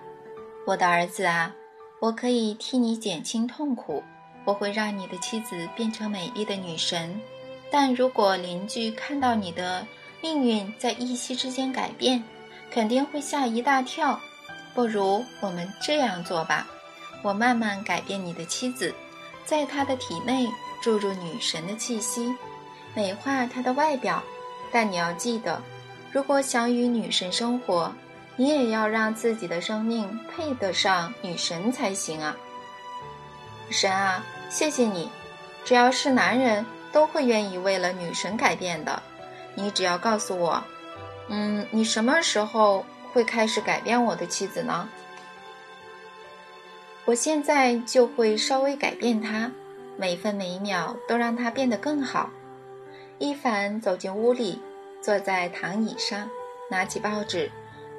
[0.66, 1.54] 我的儿子啊，
[2.00, 4.02] 我可以替你减轻痛苦，
[4.44, 7.22] 我会让你的妻子变成美丽的女神。
[7.70, 9.86] 但如果邻居看到你的
[10.22, 12.24] 命运在一夕之间改变，
[12.72, 14.20] 肯定会吓一大跳。
[14.74, 16.68] 不如我们这样做吧，
[17.24, 18.94] 我慢慢改变你的妻子，
[19.46, 20.48] 在她的体内
[20.82, 22.34] 注入女神的气息，
[22.94, 24.24] 美化她的外表。
[24.72, 25.62] 但你要记得。”
[26.14, 27.90] 如果想与女神生活，
[28.36, 32.36] 你也要让自己的生命配得上女神才行啊！
[33.70, 35.10] 神啊，谢谢你！
[35.64, 39.02] 只要是男人都会愿意为了女神改变的。
[39.56, 40.64] 你只要告诉我，
[41.30, 44.88] 嗯，你什么时候会开始改变我的妻子呢？
[47.06, 49.52] 我现在就会稍微改变她，
[49.98, 52.30] 每分每秒都让她变得更好。
[53.20, 54.62] 伊凡走进屋里。
[55.04, 56.30] 坐在躺椅上，
[56.70, 57.50] 拿起报纸，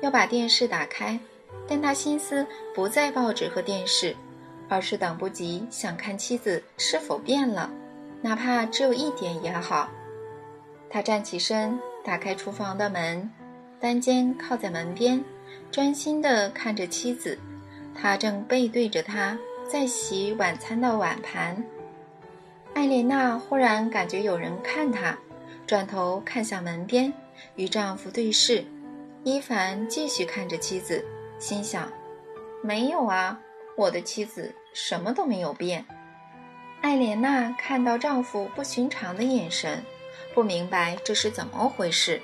[0.02, 1.18] 要把电视打开，
[1.66, 4.14] 但他心思不在报纸和电视，
[4.68, 7.68] 而是等不及想看妻子是否变了，
[8.20, 9.88] 哪怕只有一点也好。
[10.92, 13.30] 他站起身，打开厨房的门，
[13.80, 15.24] 单肩靠在门边，
[15.70, 17.38] 专心地看着妻子。
[17.94, 21.64] 他正背对着他，在洗晚餐的碗盘。
[22.74, 25.16] 艾莲娜忽然感觉有人看她。
[25.66, 27.10] 转头看向门边，
[27.56, 28.62] 与丈夫对视。
[29.24, 31.02] 伊凡继续看着妻子，
[31.38, 31.90] 心想
[32.62, 33.40] ：“没有啊，
[33.76, 35.86] 我的妻子什么都没有变。”
[36.82, 39.82] 艾莲娜看到丈夫不寻常的眼神，
[40.34, 42.20] 不明白这是怎么回事。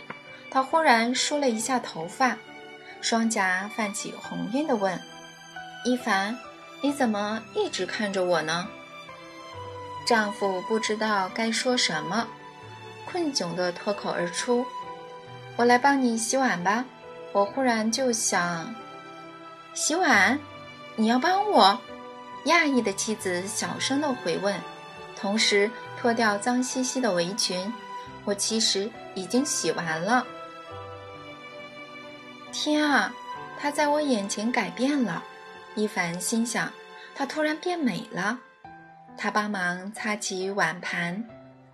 [0.51, 2.37] 他忽然梳了一下头发，
[3.01, 5.01] 双颊泛起红晕的问
[5.85, 6.37] ：“伊凡，
[6.81, 8.67] 你怎么一直看着我呢？”
[10.07, 12.27] 丈夫不知道该说什么。
[13.05, 14.67] 困窘地脱口而出
[15.57, 16.85] ：“我来帮你洗碗吧。”
[17.33, 18.75] 我忽然就想，
[19.75, 20.39] 洗碗，
[20.97, 21.79] 你要帮我？
[22.47, 24.59] 讶异的妻子小声地回问，
[25.15, 27.71] 同时脱掉脏兮兮的围裙。
[28.29, 30.27] 我其实已经洗完了。
[32.53, 33.11] 天啊，
[33.59, 35.25] 她在我眼前改变了。
[35.75, 36.71] 伊凡心想，
[37.15, 38.39] 她突然变美了。
[39.17, 41.27] 他帮忙擦起碗盘。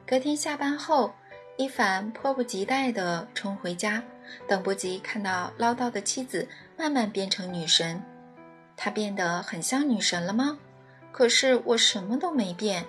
[0.07, 1.13] 隔天下班后。
[1.57, 4.03] 伊凡迫不及待地冲回家，
[4.49, 8.03] 等不及看到唠叨的妻子慢慢变成女神。
[8.77, 10.59] 她变得很像女神了吗？
[11.13, 12.85] 可是我什么都没变。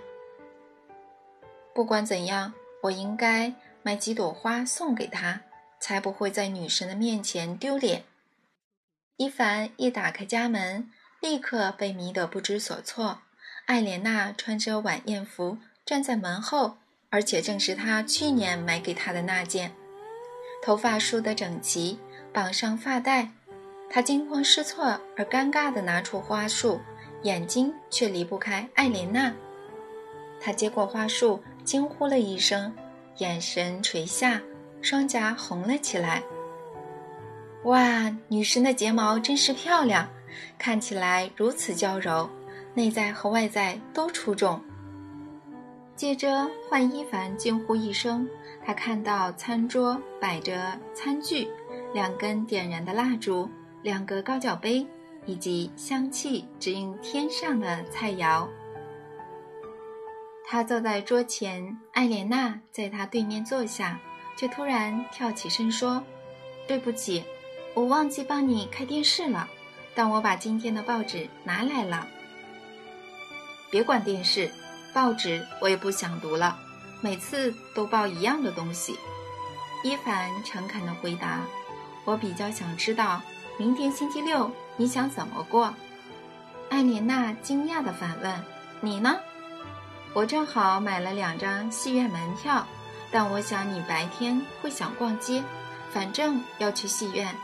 [1.75, 2.51] 不管怎样，
[2.85, 5.41] 我应该买几朵花送给她，
[5.79, 8.03] 才不会在女神的面前丢脸。
[9.17, 13.19] 伊凡一打开家门，立刻被迷得不知所措。
[13.65, 16.77] 艾莲娜穿着晚宴服站在门后。
[17.11, 19.71] 而且正是他去年买给他的那件，
[20.61, 21.97] 头发梳得整齐，
[22.33, 23.29] 绑上发带。
[23.89, 26.81] 他惊慌失措而尴尬地拿出花束，
[27.21, 29.33] 眼睛却离不开艾莲娜。
[30.41, 32.71] 他接过花束，惊呼了一声，
[33.17, 34.39] 眼神垂下，
[34.81, 36.23] 双颊红了起来。
[37.63, 40.07] 哇，女神的睫毛真是漂亮，
[40.59, 42.29] 看起来如此娇柔，
[42.75, 44.61] 内在和外在都出众。
[45.95, 48.29] 接着，换一凡惊呼一声，
[48.63, 51.47] 他看到餐桌摆着餐具、
[51.93, 53.49] 两根点燃的蜡烛、
[53.81, 54.85] 两个高脚杯，
[55.25, 58.47] 以及香气直映天上的菜肴。
[60.47, 63.99] 他坐在桌前，艾莲娜在他对面坐下，
[64.37, 66.03] 却突然跳起身说
[66.67, 67.23] ：“对不起，
[67.73, 69.49] 我忘记帮你开电视了，
[69.95, 72.07] 但我把今天的报纸拿来了。
[73.69, 74.51] 别管电视。”
[74.93, 76.57] 报纸我也不想读了，
[77.01, 78.97] 每次都报一样的东西。
[79.83, 81.41] 伊凡诚恳地回答
[82.05, 83.21] ：“我比较想知道，
[83.57, 85.73] 明天星期六你想怎么过？”
[86.71, 88.41] 艾莲娜惊讶地反问
[88.79, 89.19] ：“你呢？”
[90.15, 92.65] 我正好买了两张戏院门票，
[93.11, 95.43] 但我想你白天会想逛街，
[95.91, 97.35] 反正要去戏院，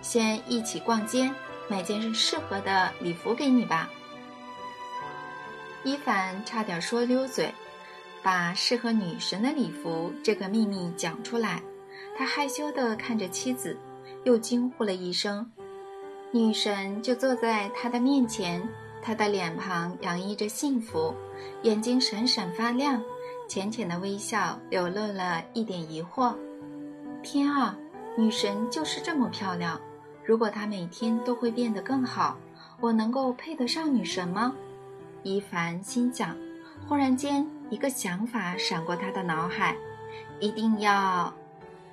[0.00, 1.28] 先一起逛街，
[1.68, 3.90] 买件适合的礼服给你吧。
[5.82, 7.52] 伊凡差点说溜嘴，
[8.22, 11.60] 把适合女神的礼服这个秘密讲出来。
[12.16, 13.76] 他害羞地看着妻子，
[14.22, 15.50] 又惊呼了一声。
[16.30, 18.62] 女神就坐在他的面前，
[19.02, 21.14] 她的脸庞洋溢着幸福，
[21.62, 23.02] 眼睛闪闪发亮，
[23.48, 26.34] 浅浅的微笑流露了一点疑惑。
[27.22, 27.76] 天啊，
[28.16, 29.80] 女神就是这么漂亮！
[30.24, 32.36] 如果她每天都会变得更好，
[32.80, 34.54] 我能够配得上女神吗？
[35.22, 36.36] 伊凡心想，
[36.88, 39.76] 忽然间，一个想法闪过他的脑海：
[40.38, 41.32] 一定要，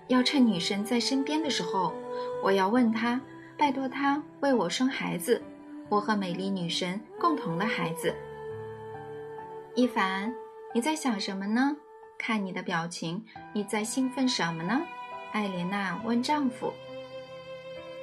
[0.07, 1.93] 要趁女神在身边的时候，
[2.41, 3.19] 我要问她，
[3.57, 5.41] 拜托她为我生孩子，
[5.89, 8.13] 我和美丽女神共同的孩子。
[9.75, 10.33] 一凡，
[10.73, 11.75] 你在想什么呢？
[12.17, 13.23] 看你的表情，
[13.53, 14.81] 你在兴奋什么呢？
[15.31, 16.73] 艾莲娜问丈夫。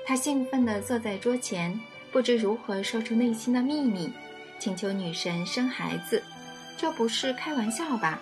[0.07, 1.78] 她兴奋地坐在桌前，
[2.12, 4.12] 不知如何说出内心的秘密，
[4.59, 6.22] 请求女神生孩子。
[6.76, 8.20] 这不是开玩笑吧？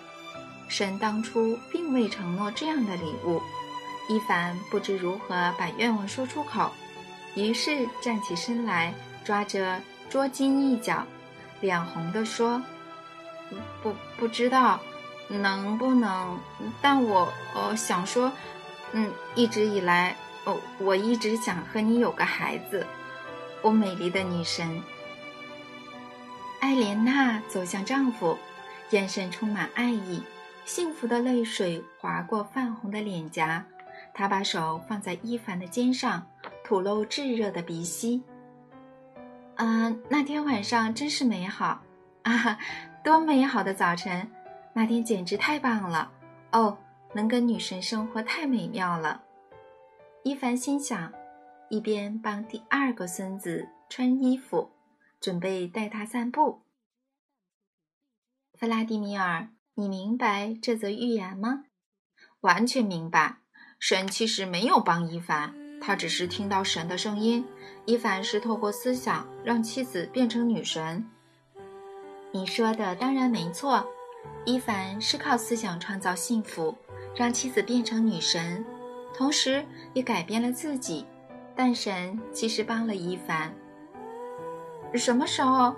[0.67, 3.41] 神当初并未承诺这样的礼物。
[4.09, 6.71] 伊凡不知如何把愿望说出口，
[7.35, 8.93] 于是站起身来，
[9.23, 11.05] 抓着桌巾一角，
[11.61, 12.61] 脸红地说
[13.81, 14.79] ：“不，不知道
[15.27, 16.37] 能不能，
[16.81, 18.31] 但我呃想说，
[18.91, 20.15] 嗯，一直以来，
[20.45, 22.85] 哦，我一直想和你有个孩子，
[23.61, 24.81] 我美丽的女神。”
[26.59, 28.37] 艾莲娜走向丈夫，
[28.91, 30.21] 眼神充满爱意，
[30.65, 33.65] 幸福的泪水划过泛红的脸颊。
[34.13, 36.25] 她把手放在伊凡的肩上，
[36.63, 38.21] 吐露炙热的鼻息。
[39.63, 41.81] 啊，那天晚上真是美好
[42.23, 42.59] 啊！
[43.01, 44.29] 多美好的早晨！
[44.73, 46.11] 那天简直太棒了！
[46.51, 46.77] 哦，
[47.13, 49.23] 能跟女神生活太美妙了。
[50.25, 51.13] 伊凡心想，
[51.69, 54.73] 一边帮第二个孙子穿衣服。
[55.21, 56.63] 准备带他散步，
[58.59, 61.63] 弗拉迪米尔，你明白这则寓言吗？
[62.41, 63.37] 完全明白。
[63.79, 65.55] 神其实没有帮伊凡，
[65.85, 67.45] 他只是听到神的声音。
[67.85, 71.05] 伊凡是透过思想让妻子变成女神。
[72.31, 73.85] 你说的当然没错，
[74.45, 76.73] 伊凡是靠思想创造幸福，
[77.13, 78.65] 让妻子变成女神，
[79.13, 81.05] 同时也改变了自己。
[81.55, 83.53] 但神其实帮了伊凡。
[84.95, 85.75] 什么时候，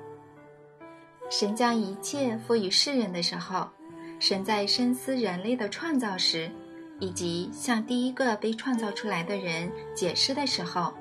[1.29, 3.67] 神将一切赋予世人的时候，
[4.19, 6.51] 神在深思人类的创造时，
[6.99, 10.93] 以及向第一个被创造出来的人解释的时候，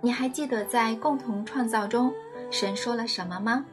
[0.00, 2.12] 你还记得在共同创造中，
[2.50, 3.64] 神说了什么吗？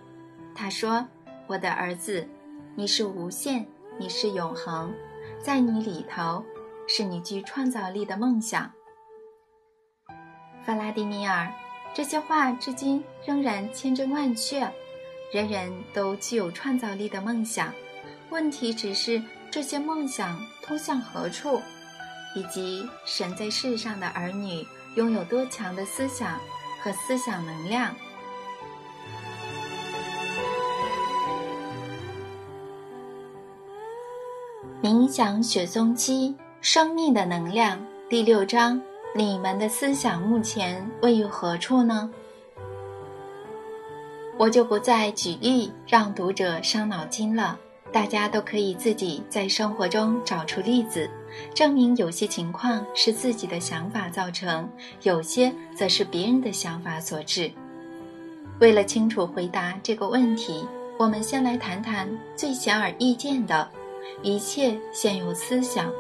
[0.56, 1.06] 他说
[1.48, 2.28] ：“我的儿子，
[2.76, 3.66] 你是无限，
[3.98, 4.94] 你是永恒，
[5.42, 6.44] 在你里头，
[6.88, 8.72] 是你具创造力的梦想。”
[10.66, 11.52] 弗拉迪米尔。
[11.96, 14.68] 这些话至今仍然千真万确，
[15.32, 17.72] 人人都具有创造力的梦想。
[18.32, 19.22] 问题只是
[19.54, 21.62] 这些梦想通向何处，
[22.34, 26.40] 以及神在世上的儿女拥有多强的思想
[26.82, 27.96] 和思想能量。
[34.82, 37.80] 冥想雪松期生命的能量
[38.10, 38.82] 第六章。
[39.16, 42.10] 你们的思想目前位于何处呢？
[44.36, 47.60] 我就不再举例让读者伤脑筋了。
[47.94, 51.08] 大家都可以自己在生活中找出例子，
[51.54, 54.68] 证明有些情况是自己的想法造成，
[55.04, 57.52] 有些则是别人的想法所致。
[58.60, 60.66] 为了清楚回答这个问题，
[60.98, 63.70] 我们先来谈谈最显而易见的：
[64.24, 65.92] 一切现有思想。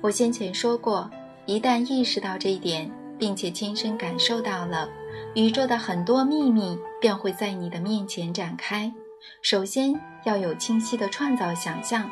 [0.00, 1.08] 我先前说过。
[1.46, 2.88] 一旦意识到这一点，
[3.18, 4.88] 并且亲身感受到了，
[5.34, 8.92] 宇宙的很多秘密便会在你的面前展开。
[9.42, 9.92] 首先
[10.24, 12.10] 要有清晰的创造想象。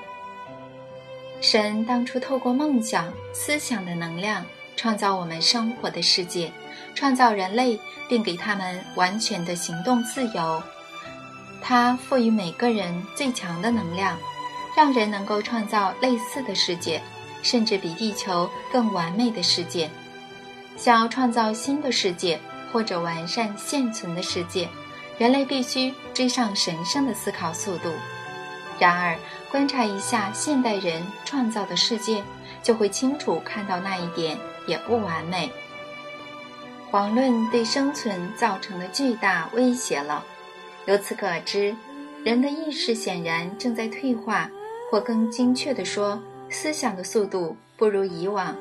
[1.41, 4.45] 神当初透过梦想、思想的能量，
[4.77, 6.53] 创造我们生活的世界，
[6.95, 7.79] 创造人类，
[8.09, 10.63] 并给他们完全的行动自由。
[11.61, 14.17] 他赋予每个人最强的能量，
[14.77, 17.01] 让人能够创造类似的世界。
[17.41, 19.89] 甚至比地球更完美的世界，
[20.77, 22.39] 想要创造新的世界
[22.73, 24.69] 或者完善现存的世界，
[25.19, 27.91] 人类必须追上神圣的思考速度。
[28.79, 29.19] 然而，
[29.51, 32.23] 观察一下现代人创造的世界，
[32.63, 35.51] 就会清楚看到那一点也不完美。
[36.91, 40.25] 遑论对生存造成的巨大威胁了。
[40.87, 41.75] 由此可知，
[42.25, 44.51] 人的意识显然正在退化，
[44.91, 46.21] 或更精确地说。
[46.51, 48.57] 思想的速度不如以往。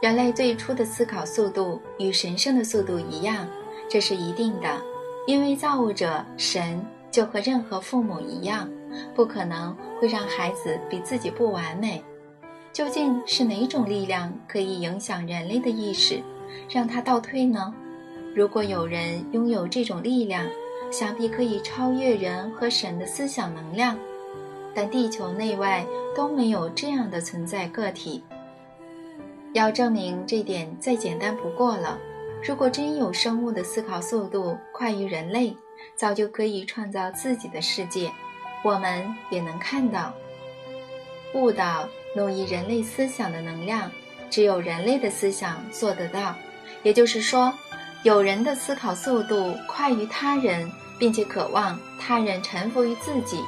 [0.00, 3.48] 人类最初的思考速度与神圣的速度一样，
[3.88, 4.80] 这是一定的，
[5.26, 8.68] 因为造物者神就和任何父母一样，
[9.14, 12.02] 不可能会让孩子比自己不完美。
[12.72, 16.22] 究竟是哪种力量可以影响人类的意识，
[16.70, 17.74] 让它倒退呢？
[18.34, 20.46] 如果有人拥有这种力量，
[20.90, 23.96] 想必可以超越人和神的思想能量。
[24.74, 25.84] 但地球内外
[26.16, 28.24] 都没有这样的存在个体。
[29.52, 31.98] 要证明这点再简单不过了。
[32.44, 35.56] 如果真有生物的思考速度快于人类，
[35.94, 38.10] 早就可以创造自己的世界。
[38.64, 40.12] 我们也能看到，
[41.34, 43.88] 悟到奴役人类思想的能量，
[44.28, 46.34] 只有人类的思想做得到。
[46.82, 47.54] 也就是说，
[48.02, 50.68] 有人的思考速度快于他人，
[50.98, 53.40] 并且渴望他人臣服于自己，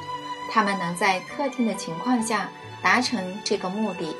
[0.49, 2.49] 他们能在特定的情况下
[2.81, 4.15] 达成这个目的。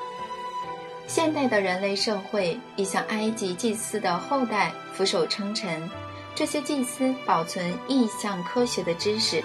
[1.07, 5.89] 现代的人类社会已向埃及祭司的后代俯首称臣。
[6.33, 9.43] 这些祭司保存意象科学的知识，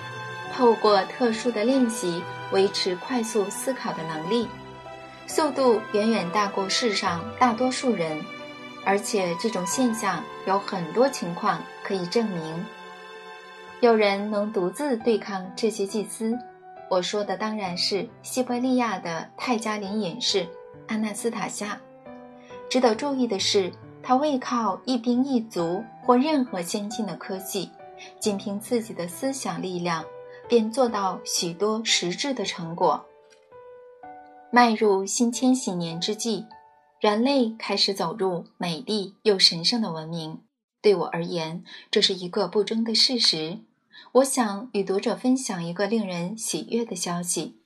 [0.53, 4.49] 透过特殊的练习维持快速思考的能力，
[5.27, 8.21] 速度远远大过世上大多数人。
[8.85, 12.65] 而且这种现象有很多情况可以证明。
[13.81, 16.37] 有人能独自对抗这些祭司。
[16.89, 20.49] 我说的当然是西伯利亚的泰加林隐士。
[20.91, 21.81] 阿纳斯塔夏，
[22.69, 23.73] 值得注意的是，
[24.03, 27.71] 他未靠一兵一卒或任何先进的科技，
[28.19, 30.05] 仅凭自己的思想力量，
[30.49, 33.07] 便做到许多实质的成果。
[34.51, 36.45] 迈入新千禧年之际，
[36.99, 40.41] 人类开始走入美丽又神圣的文明。
[40.83, 43.61] 对我而言，这是一个不争的事实。
[44.11, 47.60] 我想与读者分享一个令人喜悦的消息。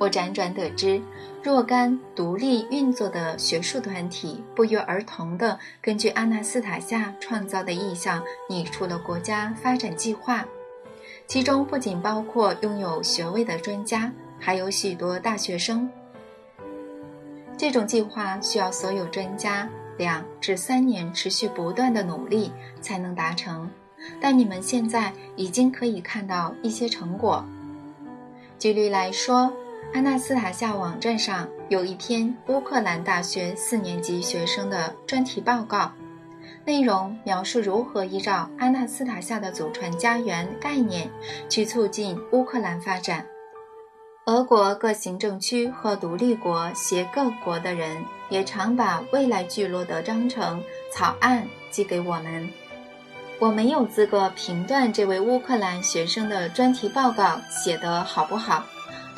[0.00, 0.98] 我辗转得知，
[1.42, 10.42] 若干独立运作的学术团体不约而同地根据阿纳斯塔夏创造的意象拟出了国家发展计划，
[11.26, 15.86] 其中不仅包括拥有学位的专家，还有许多大学生。
[17.58, 23.70] 这种计划需要所有专家两至三年持续不断的努力才能达成，
[24.18, 27.44] 但你们现在已经可以看到一些成果。
[28.58, 29.52] 举例来说。
[29.92, 35.92] 阿纳斯塔夏网站上有一篇乌克兰大学四年级学生的专题报告，
[36.64, 41.10] 内容描述如何依照阿纳斯塔夏的祖传家园概念
[41.48, 43.26] 去促进乌克兰发展。
[44.26, 50.62] 俄国各行政区和独立国协各国的人也常把未来聚落的章程
[50.92, 52.48] 草案寄给我们。
[53.40, 58.64] 我没有资格评断这位乌克兰学生的专题报告写得好不好。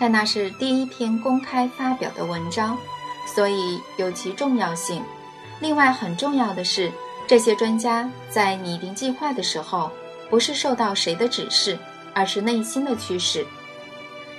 [0.03, 2.76] 但那是第一篇公开发表的文章，
[3.24, 5.00] 所以有其重要性。
[5.61, 6.90] 另外，很重要的是，
[7.24, 9.88] 这些专家在拟定计划的时候，
[10.28, 11.78] 不是受到谁的指示，
[12.14, 13.46] 而是内心的驱使。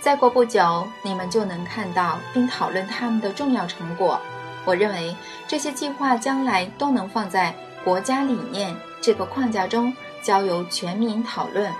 [0.02, 4.20] 再过不久，你们就能看到并讨论他们的重要成果。
[4.66, 5.16] 我认为
[5.48, 7.56] 这些计划将来都能放在
[7.86, 11.72] 国家理念这个框架中，交由全民讨论。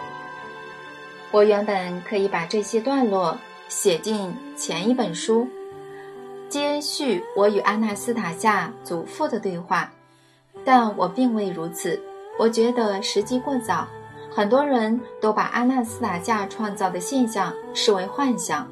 [1.32, 3.38] 我原本可以把这些段落。
[3.70, 5.48] 写进前一本书，
[6.48, 9.92] 接续我与阿纳斯塔夏祖父的对话，
[10.64, 12.00] 但我并未如此。
[12.38, 13.88] 我觉得时机过早，
[14.32, 18.68] 很多人都把阿纳斯塔夏创造的现象视为幻想，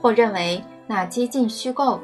[0.00, 2.00] 或认为那接近虚构。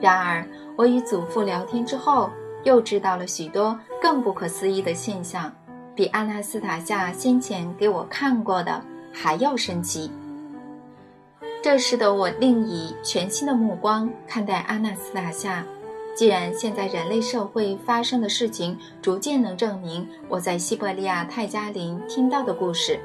[0.00, 0.46] 然而，
[0.76, 2.30] 我与祖父聊天之后，
[2.64, 5.50] 又知道了许多更不可思议的现象，
[5.94, 8.82] 比阿纳斯塔夏先前给我看过的
[9.12, 10.10] 还要神奇。
[11.64, 15.64] 这使得我另以全新的目光看待阿纳斯塔夏。
[16.14, 23.00] 既然现在人类社会发生的事情逐渐能证明我在西伯利亚泰加林听到的故事，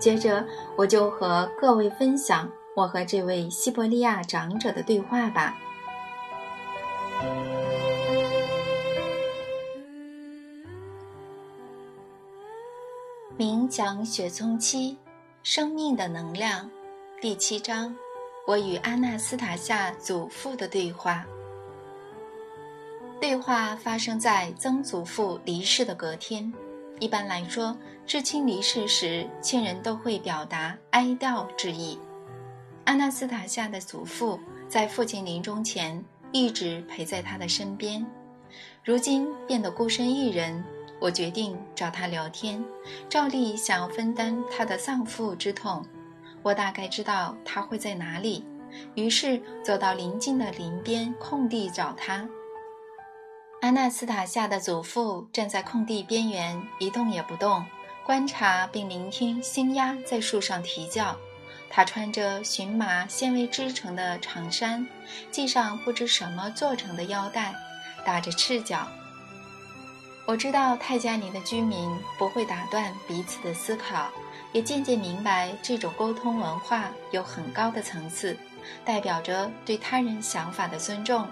[0.00, 0.44] 接着
[0.74, 5.56] 我就和各位分享我和这位西伯利亚长者的对话吧。
[13.38, 14.98] 冥讲雪松期，
[15.44, 16.68] 生命的能量。
[17.22, 17.94] 第七章，
[18.48, 21.24] 我与阿纳斯塔夏祖父的对话。
[23.20, 26.52] 对话发生在曾祖父离世的隔天。
[26.98, 31.96] 一般来说，至亲离世时，亲人都会表达哀悼之意。
[32.86, 38.04] 阿纳斯塔夏的祖父在父亲临终前一直陪在他的身边，
[38.82, 40.64] 如今变得孤身一人。
[40.98, 42.64] 我决定找他聊天，
[43.08, 45.86] 照例想要分担他的丧父之痛。
[46.42, 48.44] 我大概知道他会在哪里，
[48.94, 52.28] 于是走到邻近的林边空地找他。
[53.60, 57.64] 阿纳斯塔夏的祖父站在空地边缘一动也不动，
[58.04, 61.16] 观察并聆听新鸭在树上啼叫。
[61.70, 64.86] 他穿着荨麻纤维织成的长衫，
[65.30, 67.54] 系上不知什么做成的腰带，
[68.04, 68.86] 打着赤脚。
[70.26, 74.10] 我知道泰加尼的居民不会打断彼此的思考。
[74.52, 78.36] 也渐渐明白，这种沟通文化有很高的层次，
[78.84, 81.26] 代表着对他人想法的尊重。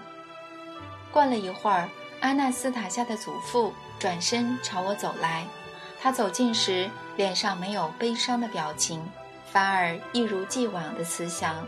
[1.11, 1.89] 过了一会儿，
[2.21, 5.45] 阿纳斯塔夏的祖父转身朝我走来。
[6.01, 9.01] 他走近时，脸上没有悲伤的表情，
[9.45, 11.65] 反而一如既往的慈祥。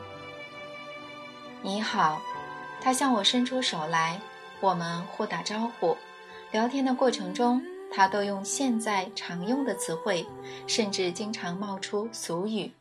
[1.62, 2.22] 你好。”
[2.82, 4.20] 他向我伸出手来，
[4.60, 5.96] 我们互打招呼。
[6.52, 7.64] 聊天的过程中，
[7.96, 10.26] 他都用现在常用的词汇，
[10.66, 12.72] 甚至经常冒出俗语，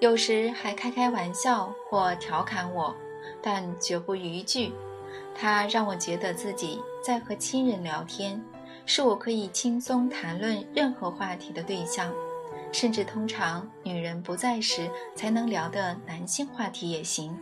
[0.00, 2.94] 有时还开开玩笑或调侃我，
[3.40, 4.70] 但绝不逾矩。
[5.34, 8.38] 他让我觉得自己在和亲人聊天，
[8.84, 12.12] 是我可以轻松谈论任何话题的对象，
[12.70, 17.34] 甚至通常女人不在时才能聊的男性话题也行。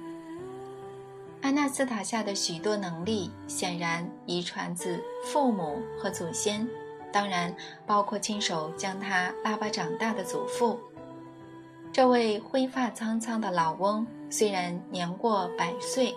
[1.47, 6.69] 阿纳斯塔夏的许多能力显然遗传自父母和祖先，
[7.13, 7.55] 当然
[7.87, 10.77] 包括亲手将他拉拔长大的祖父。
[11.93, 16.13] 这位灰发苍苍的老翁虽然年过百岁，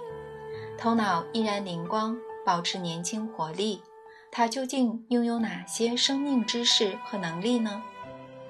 [0.79, 3.83] 头脑依然灵光，保持年轻活力。
[4.31, 7.83] 他究竟拥有哪些生命知识和能力呢？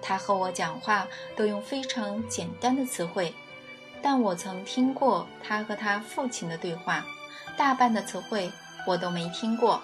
[0.02, 1.06] 他和我讲话
[1.36, 3.36] 都用非常简单的词汇。
[4.02, 7.06] 但我曾听过他和他父亲的对话，
[7.58, 8.52] 大半的词汇
[8.88, 9.82] 我都没听过，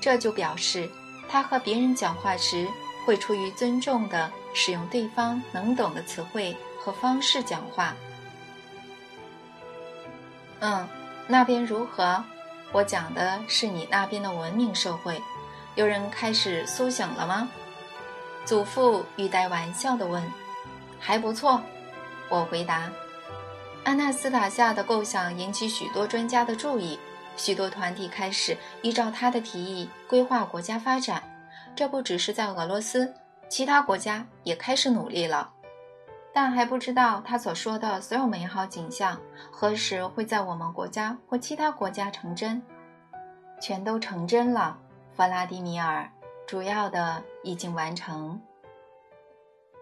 [0.00, 0.88] 这就表示
[1.28, 2.68] 他和别人讲话时
[3.04, 7.94] 会出于尊重的使用对方能懂的词汇和方式讲话。
[10.60, 10.88] 嗯，
[11.26, 12.24] 那边如何？
[12.72, 15.22] 我讲的是你那边的文明社会，
[15.74, 17.48] 有人开始苏醒了吗？
[18.44, 20.22] 祖父语带玩笑地问。
[20.98, 21.60] 还不错，
[22.30, 22.90] 我回答。
[23.84, 26.98] 安纳斯塔夏的构想引起许多专家的注意，
[27.36, 31.22] 许多团体开始依照他的提议规划国家发展。
[31.76, 33.12] 这不只是在俄罗斯，
[33.48, 35.50] 其他国家也开始努力了。
[36.32, 39.20] 但还不知道他所说的所有美好景象
[39.52, 42.60] 何时会在我们国家或其他国家成真。
[43.60, 44.78] 全都成真了，
[45.14, 46.10] 弗拉迪米尔。
[46.46, 48.40] 主要的已经完成。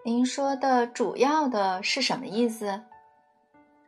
[0.04, 2.82] 您说的主要的是什么意思？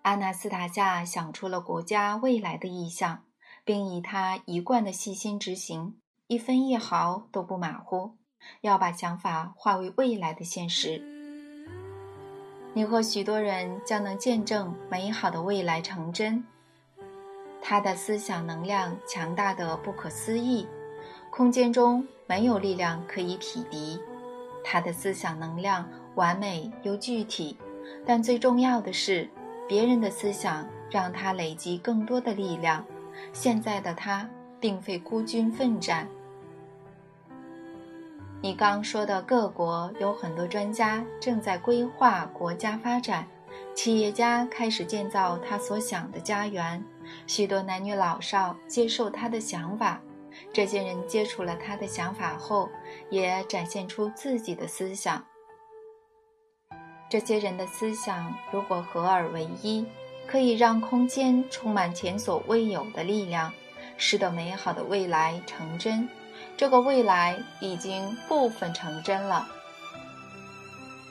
[0.05, 3.25] 阿纳斯塔夏想出了国家未来的意向，
[3.65, 5.97] 并以他一贯的细心执行，
[6.27, 8.19] 一分一毫都不马虎，
[8.61, 11.03] 要把想法化为未来的现实。
[12.75, 16.45] 你和许多人将能见证美好的未来成真。
[17.63, 20.69] 他的思想能量强大的不可思议，
[21.31, 23.99] 空间中没有力量可以匹敌。
[24.63, 27.57] 他的思想能量完美又具体，
[28.05, 29.31] 但最重要的是。
[29.69, 32.85] 别人的思想让他累积更多的力量。
[33.33, 34.29] 现在的他
[34.61, 36.09] 并非孤军奋战。
[38.41, 43.27] 你刚说的各国有很多专家正在规划国家发展，
[43.75, 46.85] 企业家开始建造他所想的家园，
[47.27, 50.01] 许多男女老少接受他的想法。
[50.53, 52.69] 这些人接触了他的想法后，
[53.09, 55.25] 也展现出自己的思想。
[57.15, 59.87] 这些人的思想如果合而为一，
[60.27, 63.53] 可以让空间充满前所未有的力量，
[63.97, 66.09] 使得美好的未来成真。
[66.57, 69.47] 这个未来已经部分成真了。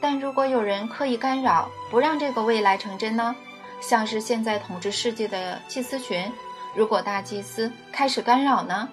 [0.01, 3.33] 但如果有人刻意干扰，不让这个未来成真呢？
[3.79, 6.29] 像是现在统治世界的祭司群，
[6.75, 8.89] 如果大祭司开始干扰呢？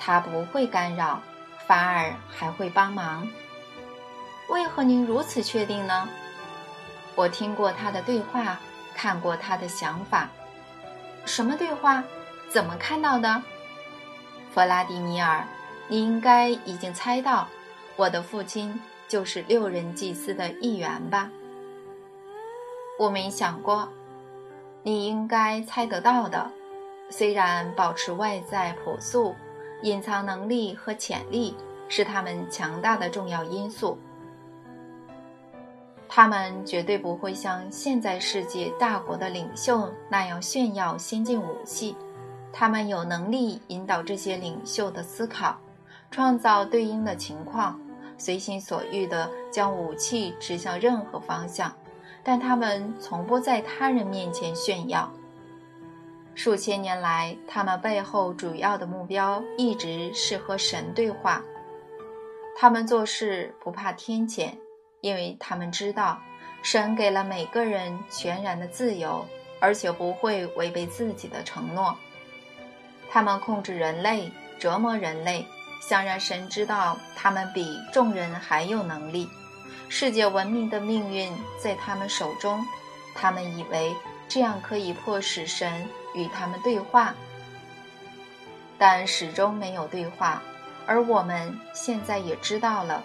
[0.00, 1.22] 他不会干扰，
[1.68, 3.28] 反而还会帮忙。
[4.48, 6.08] 为何您如此确定呢？
[7.14, 8.58] 我听过他的对话，
[8.94, 10.28] 看过他的想法。
[11.24, 12.02] 什么对话？
[12.48, 13.42] 怎么看到的？
[14.52, 15.46] 弗拉迪米尔，
[15.88, 17.48] 你应该已经猜到，
[17.96, 18.78] 我的父亲
[19.08, 21.30] 就是六人祭司的一员吧？
[22.98, 23.88] 我没想过，
[24.82, 26.50] 你应该猜得到的。
[27.08, 29.34] 虽然保持外在朴素，
[29.82, 31.56] 隐藏能力和潜力
[31.88, 33.98] 是他们强大的重要因素。
[36.14, 41.96] 他们绝对不会像现在世界大国的领袖那样炫耀先进武器，
[42.52, 45.56] 他们有能力引导这些领袖的思考，
[46.10, 47.80] 创造对应的情况，
[48.18, 51.74] 随心所欲地将武器指向任何方向，
[52.22, 55.10] 但他们从不在他人面前炫耀。
[56.34, 61.42] 数千年来，他们背后主要的目标一直是和神对话，
[62.54, 64.50] 他们做事不怕天谴。
[65.02, 66.18] 因为他们知道，
[66.62, 69.26] 神给了每个人全然的自由，
[69.60, 71.94] 而且不会违背自己的承诺。
[73.10, 74.30] 他们控制人类，
[74.60, 75.44] 折磨人类，
[75.80, 79.28] 想让神知道他们比众人还有能力。
[79.88, 81.30] 世界文明的命运
[81.60, 82.64] 在他们手中，
[83.12, 83.92] 他们以为
[84.28, 87.12] 这样可以迫使神与他们对话，
[88.78, 90.40] 但始终没有对话。
[90.86, 93.02] 而我们现在也知道了。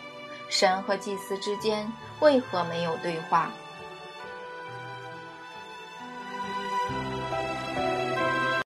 [0.50, 3.52] 神和祭司之间为何没有对话？